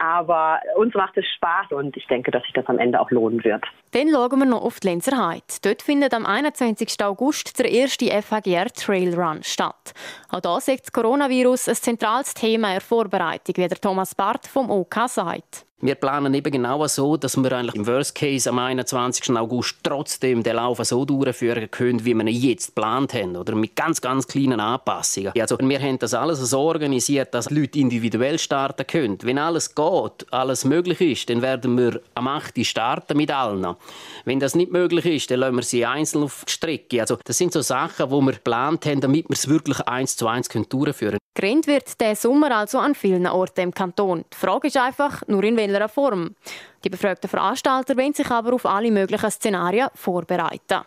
Aber 0.00 0.60
uns 0.76 0.94
macht 0.94 1.16
es 1.16 1.26
Spaß 1.36 1.72
und 1.72 1.96
ich 1.96 2.06
denke, 2.06 2.30
dass 2.30 2.44
sich 2.44 2.52
das 2.52 2.66
am 2.66 2.78
Ende 2.78 3.00
auch 3.00 3.10
lohnen 3.10 3.42
wird. 3.42 3.64
Dann 3.92 4.08
schauen 4.08 4.38
wir 4.38 4.46
noch 4.46 4.62
auf 4.62 4.78
die 4.78 4.88
Lenzerheide. 4.88 5.42
Dort 5.64 5.82
findet 5.82 6.14
am 6.14 6.24
21. 6.24 7.02
August 7.02 7.58
der 7.58 7.68
erste 7.68 8.06
FHGR 8.06 8.66
Trail 8.66 9.14
Run 9.18 9.42
statt. 9.42 9.94
Auch 10.30 10.40
da 10.40 10.60
sagt 10.60 10.82
das 10.82 10.92
Coronavirus 10.92 11.68
ein 11.68 11.74
zentrales 11.74 12.32
Thema 12.32 12.68
in 12.68 12.74
der 12.74 12.80
Vorbereitung, 12.80 13.56
wie 13.56 13.66
der 13.66 13.80
Thomas 13.80 14.14
Barth 14.14 14.46
vom 14.46 14.70
OK 14.70 14.94
sagt. 15.08 15.67
Wir 15.80 15.94
planen 15.94 16.34
eben 16.34 16.50
genau 16.50 16.84
so, 16.88 17.16
dass 17.16 17.36
wir 17.36 17.52
eigentlich 17.52 17.76
im 17.76 17.86
Worst 17.86 18.16
Case 18.16 18.50
am 18.50 18.58
21. 18.58 19.30
August 19.36 19.76
trotzdem 19.84 20.42
den 20.42 20.56
Lauf 20.56 20.80
so 20.82 21.04
durchführen 21.04 21.70
können, 21.70 22.04
wie 22.04 22.14
wir 22.14 22.26
ihn 22.26 22.42
jetzt 22.42 22.74
geplant 22.74 23.14
haben, 23.14 23.36
oder 23.36 23.54
mit 23.54 23.76
ganz, 23.76 24.00
ganz 24.00 24.26
kleinen 24.26 24.58
Anpassungen. 24.58 25.32
Also 25.38 25.56
wir 25.56 25.80
haben 25.80 26.00
das 26.00 26.14
alles 26.14 26.40
so 26.40 26.58
organisiert, 26.62 27.32
dass 27.32 27.50
Leute 27.50 27.78
individuell 27.78 28.40
starten 28.40 28.88
können. 28.88 29.18
Wenn 29.22 29.38
alles 29.38 29.72
geht, 29.72 30.26
alles 30.32 30.64
möglich 30.64 31.00
ist, 31.00 31.30
dann 31.30 31.42
werden 31.42 31.78
wir 31.78 32.00
am 32.16 32.26
8. 32.26 32.66
starten 32.66 33.16
mit 33.16 33.30
allen. 33.30 33.76
Wenn 34.24 34.40
das 34.40 34.56
nicht 34.56 34.72
möglich 34.72 35.06
ist, 35.06 35.30
dann 35.30 35.38
lassen 35.38 35.54
wir 35.54 35.62
sie 35.62 35.86
einzeln 35.86 36.24
auf 36.24 36.44
die 36.44 36.50
Strecke. 36.50 37.00
Also 37.02 37.18
das 37.22 37.38
sind 37.38 37.52
so 37.52 37.60
Sachen, 37.60 38.08
die 38.08 38.16
wir 38.16 38.32
geplant 38.32 38.84
haben, 38.84 39.00
damit 39.00 39.28
wir 39.28 39.34
es 39.34 39.48
wirklich 39.48 39.78
eins 39.86 40.16
zu 40.16 40.26
eins 40.26 40.48
durchführen 40.48 41.18
können. 41.18 41.27
Gerannt 41.38 41.66
wird 41.68 42.00
der 42.00 42.16
Sommer 42.16 42.56
also 42.56 42.80
an 42.80 42.96
vielen 42.96 43.28
Orten 43.28 43.60
im 43.60 43.72
Kanton. 43.72 44.24
Die 44.32 44.36
Frage 44.36 44.66
ist 44.66 44.76
einfach, 44.76 45.22
nur 45.28 45.44
in 45.44 45.56
welcher 45.56 45.88
Form. 45.88 46.34
Die 46.82 46.90
befragten 46.90 47.30
Veranstalter 47.30 47.96
wollen 47.96 48.12
sich 48.12 48.28
aber 48.28 48.54
auf 48.54 48.66
alle 48.66 48.90
möglichen 48.90 49.30
Szenarien 49.30 49.86
vorbereiten. 49.94 50.80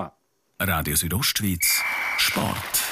Radio 0.59 0.95
Südostschweiz 0.97 1.81
Sport. 2.17 2.82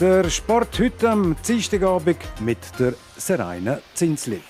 Der 0.00 0.30
Sport 0.30 0.78
heute 0.78 1.10
am 1.10 1.36
Dienstagabend 1.46 2.16
mit 2.40 2.56
der 2.78 2.94
Seraina 3.18 3.80
Zinsli. 3.92 4.40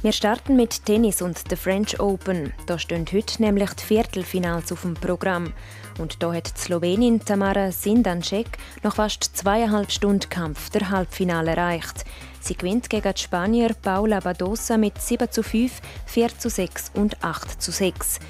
Wir 0.00 0.12
starten 0.12 0.56
mit 0.56 0.86
Tennis 0.86 1.20
und 1.20 1.50
der 1.50 1.58
French 1.58 2.00
Open. 2.00 2.54
Da 2.64 2.78
stehen 2.78 3.04
heute 3.12 3.42
nämlich 3.42 3.70
die 3.74 3.84
Viertelfinals 3.84 4.72
auf 4.72 4.80
dem 4.80 4.94
Programm. 4.94 5.52
Und 5.98 6.22
da 6.22 6.32
hat 6.32 6.56
die 6.56 6.58
Slowenin 6.58 7.22
Tamara 7.22 7.70
Sindancek 7.70 8.46
nach 8.82 8.94
fast 8.94 9.36
zweieinhalb 9.36 9.92
Stunden 9.92 10.30
Kampf 10.30 10.70
der 10.70 10.88
Halbfinale 10.88 11.50
erreicht. 11.50 12.06
Sie 12.40 12.56
gewinnt 12.56 12.88
gegen 12.88 13.12
die 13.12 13.20
Spanier 13.20 13.74
Paula 13.74 14.20
Badosa 14.20 14.78
mit 14.78 14.98
7 14.98 15.30
zu 15.30 15.42
5, 15.42 15.82
4 16.06 16.38
zu 16.38 16.48
6 16.48 16.92
und 16.94 17.22
8 17.22 17.60
zu 17.60 17.72
6. 17.72 18.20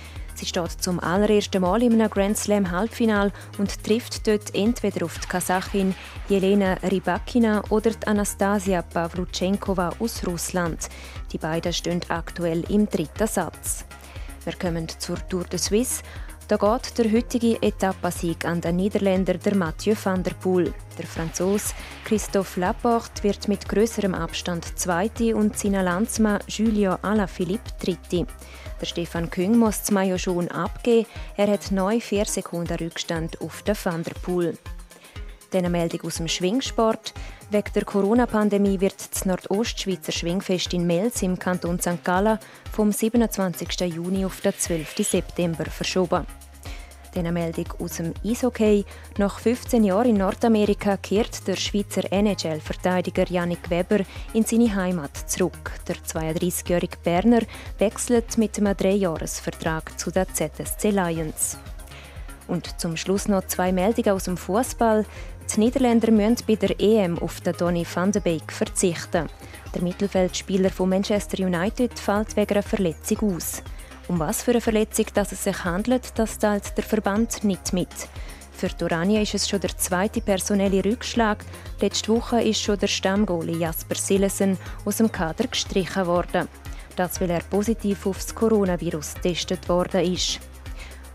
Sie 0.42 0.48
steht 0.48 0.82
zum 0.82 0.98
allerersten 0.98 1.62
Mal 1.62 1.84
in 1.84 1.92
einem 1.92 2.10
Grand 2.10 2.36
Slam 2.36 2.72
Halbfinal 2.72 3.30
und 3.58 3.84
trifft 3.84 4.26
dort 4.26 4.52
entweder 4.56 5.04
auf 5.04 5.16
die 5.20 5.28
Kasachin 5.28 5.94
Jelena 6.28 6.78
Rybakina 6.82 7.62
oder 7.70 7.92
die 7.92 8.06
Anastasia 8.08 8.82
Pavluchenkova 8.82 9.92
aus 10.00 10.26
Russland. 10.26 10.88
Die 11.30 11.38
beiden 11.38 11.72
stehen 11.72 12.00
aktuell 12.08 12.64
im 12.70 12.88
dritten 12.88 13.28
Satz. 13.28 13.84
Wir 14.44 14.54
kommen 14.54 14.88
zur 14.98 15.16
Tour 15.28 15.44
de 15.44 15.60
Suisse. 15.60 16.02
Da 16.48 16.56
geht 16.56 16.98
der 16.98 17.12
heutige 17.12 17.62
Etappensieg 17.62 18.44
an 18.44 18.60
den 18.60 18.74
Niederländer 18.74 19.34
der 19.34 19.54
Mathieu 19.54 19.94
van 20.02 20.24
der 20.24 20.34
Poel. 20.34 20.74
Der 20.98 21.06
Franzose 21.06 21.72
Christophe 22.04 22.58
Laporte 22.58 23.22
wird 23.22 23.46
mit 23.46 23.68
größerem 23.68 24.12
Abstand 24.12 24.76
Zweite 24.76 25.36
und 25.36 25.56
sein 25.56 25.74
Landsmann 25.74 26.40
Julio 26.48 26.96
Alaphilippe 27.00 27.70
Dritte. 27.80 28.26
Der 28.82 28.86
Stefan 28.88 29.30
Küng 29.30 29.56
muss 29.56 29.78
das 29.78 29.92
Mayo 29.92 30.18
schon 30.18 30.48
abgeben. 30.48 31.06
Er 31.36 31.46
hat 31.46 31.70
neu 31.70 32.00
vier 32.00 32.24
Sekunden 32.24 32.74
Rückstand 32.74 33.40
auf 33.40 33.62
den 33.62 33.76
Van 33.80 34.02
der 34.02 34.14
Poel. 34.14 34.58
Eine 35.54 35.70
Meldung 35.70 36.00
aus 36.00 36.16
dem 36.16 36.26
Schwingsport. 36.26 37.14
Wegen 37.50 37.72
der 37.76 37.84
Corona-Pandemie 37.84 38.80
wird 38.80 38.96
das 39.12 39.24
Nordostschweizer 39.24 40.10
Schwingfest 40.10 40.74
in 40.74 40.84
Mels 40.84 41.22
im 41.22 41.38
Kanton 41.38 41.78
St. 41.78 42.02
Gallen 42.02 42.40
vom 42.72 42.90
27. 42.90 43.82
Juni 43.82 44.24
auf 44.24 44.40
den 44.40 44.58
12. 44.58 44.96
September 45.06 45.66
verschoben. 45.66 46.26
Diese 47.14 47.30
Meldung 47.30 47.66
aus 47.78 47.96
dem 47.96 48.14
Eishockey. 48.24 48.86
Nach 49.18 49.38
15 49.38 49.84
Jahren 49.84 50.10
in 50.10 50.16
Nordamerika 50.16 50.96
kehrt 50.96 51.46
der 51.46 51.56
Schweizer 51.56 52.10
NHL-Verteidiger 52.10 53.30
Yannick 53.30 53.68
Weber 53.68 54.00
in 54.32 54.44
seine 54.44 54.74
Heimat 54.74 55.14
zurück. 55.26 55.72
Der 55.86 55.96
32-jährige 55.96 56.96
Berner 57.04 57.42
wechselt 57.78 58.38
mit 58.38 58.58
einem 58.58 58.74
Dreijahresvertrag 58.74 59.98
zu 59.98 60.10
den 60.10 60.26
ZSC 60.32 60.90
Lions. 60.90 61.58
Und 62.48 62.80
zum 62.80 62.96
Schluss 62.96 63.28
noch 63.28 63.46
zwei 63.46 63.72
Meldungen 63.72 64.12
aus 64.12 64.24
dem 64.24 64.38
Fußball. 64.38 65.04
Die 65.54 65.60
Niederländer 65.60 66.10
müssen 66.10 66.46
bei 66.46 66.54
der 66.54 66.80
EM 66.80 67.18
auf 67.18 67.42
den 67.42 67.54
Donny 67.56 67.86
van 67.92 68.10
de 68.10 68.22
Beek 68.22 68.50
verzichten. 68.50 69.28
Der 69.74 69.82
Mittelfeldspieler 69.82 70.70
von 70.70 70.88
Manchester 70.88 71.44
United 71.44 71.98
fällt 71.98 72.36
wegen 72.36 72.54
einer 72.54 72.62
Verletzung 72.62 73.34
aus. 73.36 73.62
Um 74.08 74.18
was 74.18 74.42
für 74.42 74.52
eine 74.52 74.60
Verletzung 74.60 75.06
dass 75.14 75.32
es 75.32 75.44
sich 75.44 75.64
handelt, 75.64 76.18
das 76.18 76.38
teilt 76.38 76.76
der 76.76 76.84
Verband 76.84 77.44
nicht 77.44 77.72
mit. 77.72 77.88
Für 78.52 78.68
Dorania 78.68 79.22
ist 79.22 79.34
es 79.34 79.48
schon 79.48 79.60
der 79.60 79.76
zweite 79.76 80.20
personelle 80.20 80.84
Rückschlag. 80.84 81.44
Letzte 81.80 82.12
Woche 82.12 82.42
ist 82.42 82.62
schon 82.62 82.78
der 82.78 82.86
Stammgoalie 82.86 83.56
Jasper 83.56 83.96
Silesen 83.96 84.58
aus 84.84 84.98
dem 84.98 85.10
Kader 85.10 85.48
gestrichen 85.48 86.06
worden. 86.06 86.48
Das, 86.94 87.20
weil 87.20 87.30
er 87.30 87.42
positiv 87.42 88.06
aufs 88.06 88.34
Coronavirus 88.34 89.14
getestet 89.14 89.68
worden 89.68 90.12
ist. 90.12 90.40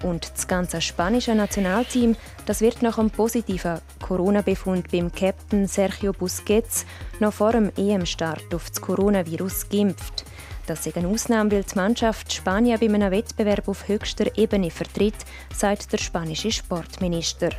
Und 0.04 0.30
das 0.34 0.48
ganze 0.48 0.82
spanische 0.82 1.34
Nationalteam, 1.34 2.16
das 2.46 2.62
wird 2.62 2.82
nach 2.82 2.98
einem 2.98 3.10
positiven 3.10 3.80
Corona-Befund 4.02 4.92
beim 4.92 5.12
Captain 5.12 5.68
Sergio 5.68 6.14
Busquets 6.14 6.86
noch 7.20 7.34
vor 7.34 7.54
dem 7.54 7.72
EM-Start 7.78 8.54
auf 8.54 8.70
das 8.70 8.82
Coronavirus 8.82 9.70
geimpft. 9.70 10.26
Das 10.68 10.86
ist 10.86 10.98
eine 10.98 11.08
Ausnahme, 11.08 11.50
weil 11.52 11.64
die 11.64 11.76
Mannschaft 11.76 12.34
Spanien 12.34 12.78
bei 12.78 12.88
einem 12.88 13.10
Wettbewerb 13.10 13.70
auf 13.70 13.88
höchster 13.88 14.38
Ebene 14.38 14.70
vertritt, 14.70 15.16
sagt 15.56 15.94
der 15.94 15.98
spanische 15.98 16.52
Sportminister. 16.52 17.52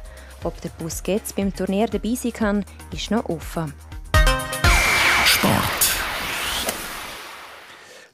Ob 0.44 0.60
der 0.60 0.68
Busquets 0.78 1.32
beim 1.32 1.54
Turnier 1.54 1.86
dabei 1.86 2.14
sein 2.14 2.34
kann, 2.34 2.64
ist 2.92 3.10
noch 3.10 3.24
offen. 3.24 3.72
Sport. 5.24 5.77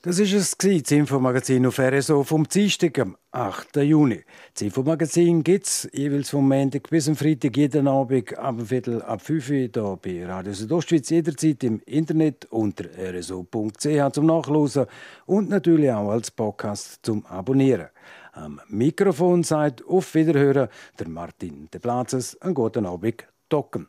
Das 0.05 0.19
ist 0.19 0.35
es, 0.35 0.59
das 0.59 0.91
Infomagazin 0.91 1.65
auf 1.65 1.79
RSO 1.79 2.25
vom 2.25 2.47
Dienstag, 2.47 2.99
am 2.99 3.17
8. 3.31 3.77
Juni. 3.77 4.23
Das 4.53 4.61
Infomagazin 4.61 5.43
gibt 5.43 5.65
es 5.65 5.89
jeweils 5.95 6.29
vom 6.29 6.47
Montag 6.47 6.91
bis 6.91 7.09
am 7.09 7.17
Freitag 7.17 7.57
jeden 7.57 7.89
Abend 7.89 8.37
ab 8.37 8.57
Viertel 8.67 9.01
ab 9.01 9.23
5 9.23 9.49
Uhr 9.49 9.57
hier 9.57 9.99
bei 10.03 10.27
Radio 10.27 10.53
Südostschweiz 10.53 11.09
jederzeit 11.09 11.65
im 11.65 11.81
Internet 11.87 12.45
unter 12.51 12.85
rso.ch 12.85 14.13
zum 14.13 14.27
Nachlesen 14.27 14.85
und 15.25 15.49
natürlich 15.49 15.91
auch 15.91 16.11
als 16.11 16.31
Podcast 16.31 16.99
zum 17.01 17.25
Abonnieren. 17.25 17.89
Am 18.35 18.61
Mikrofon 18.69 19.43
sagt 19.43 19.83
auf 19.89 20.15
Wiederhören 20.15 20.69
der 20.99 21.09
Martin 21.09 21.71
de 21.73 21.81
Platzes. 21.81 22.39
Einen 22.43 22.53
guten 22.53 22.85
Abend, 22.85 23.27
Docken. 23.49 23.89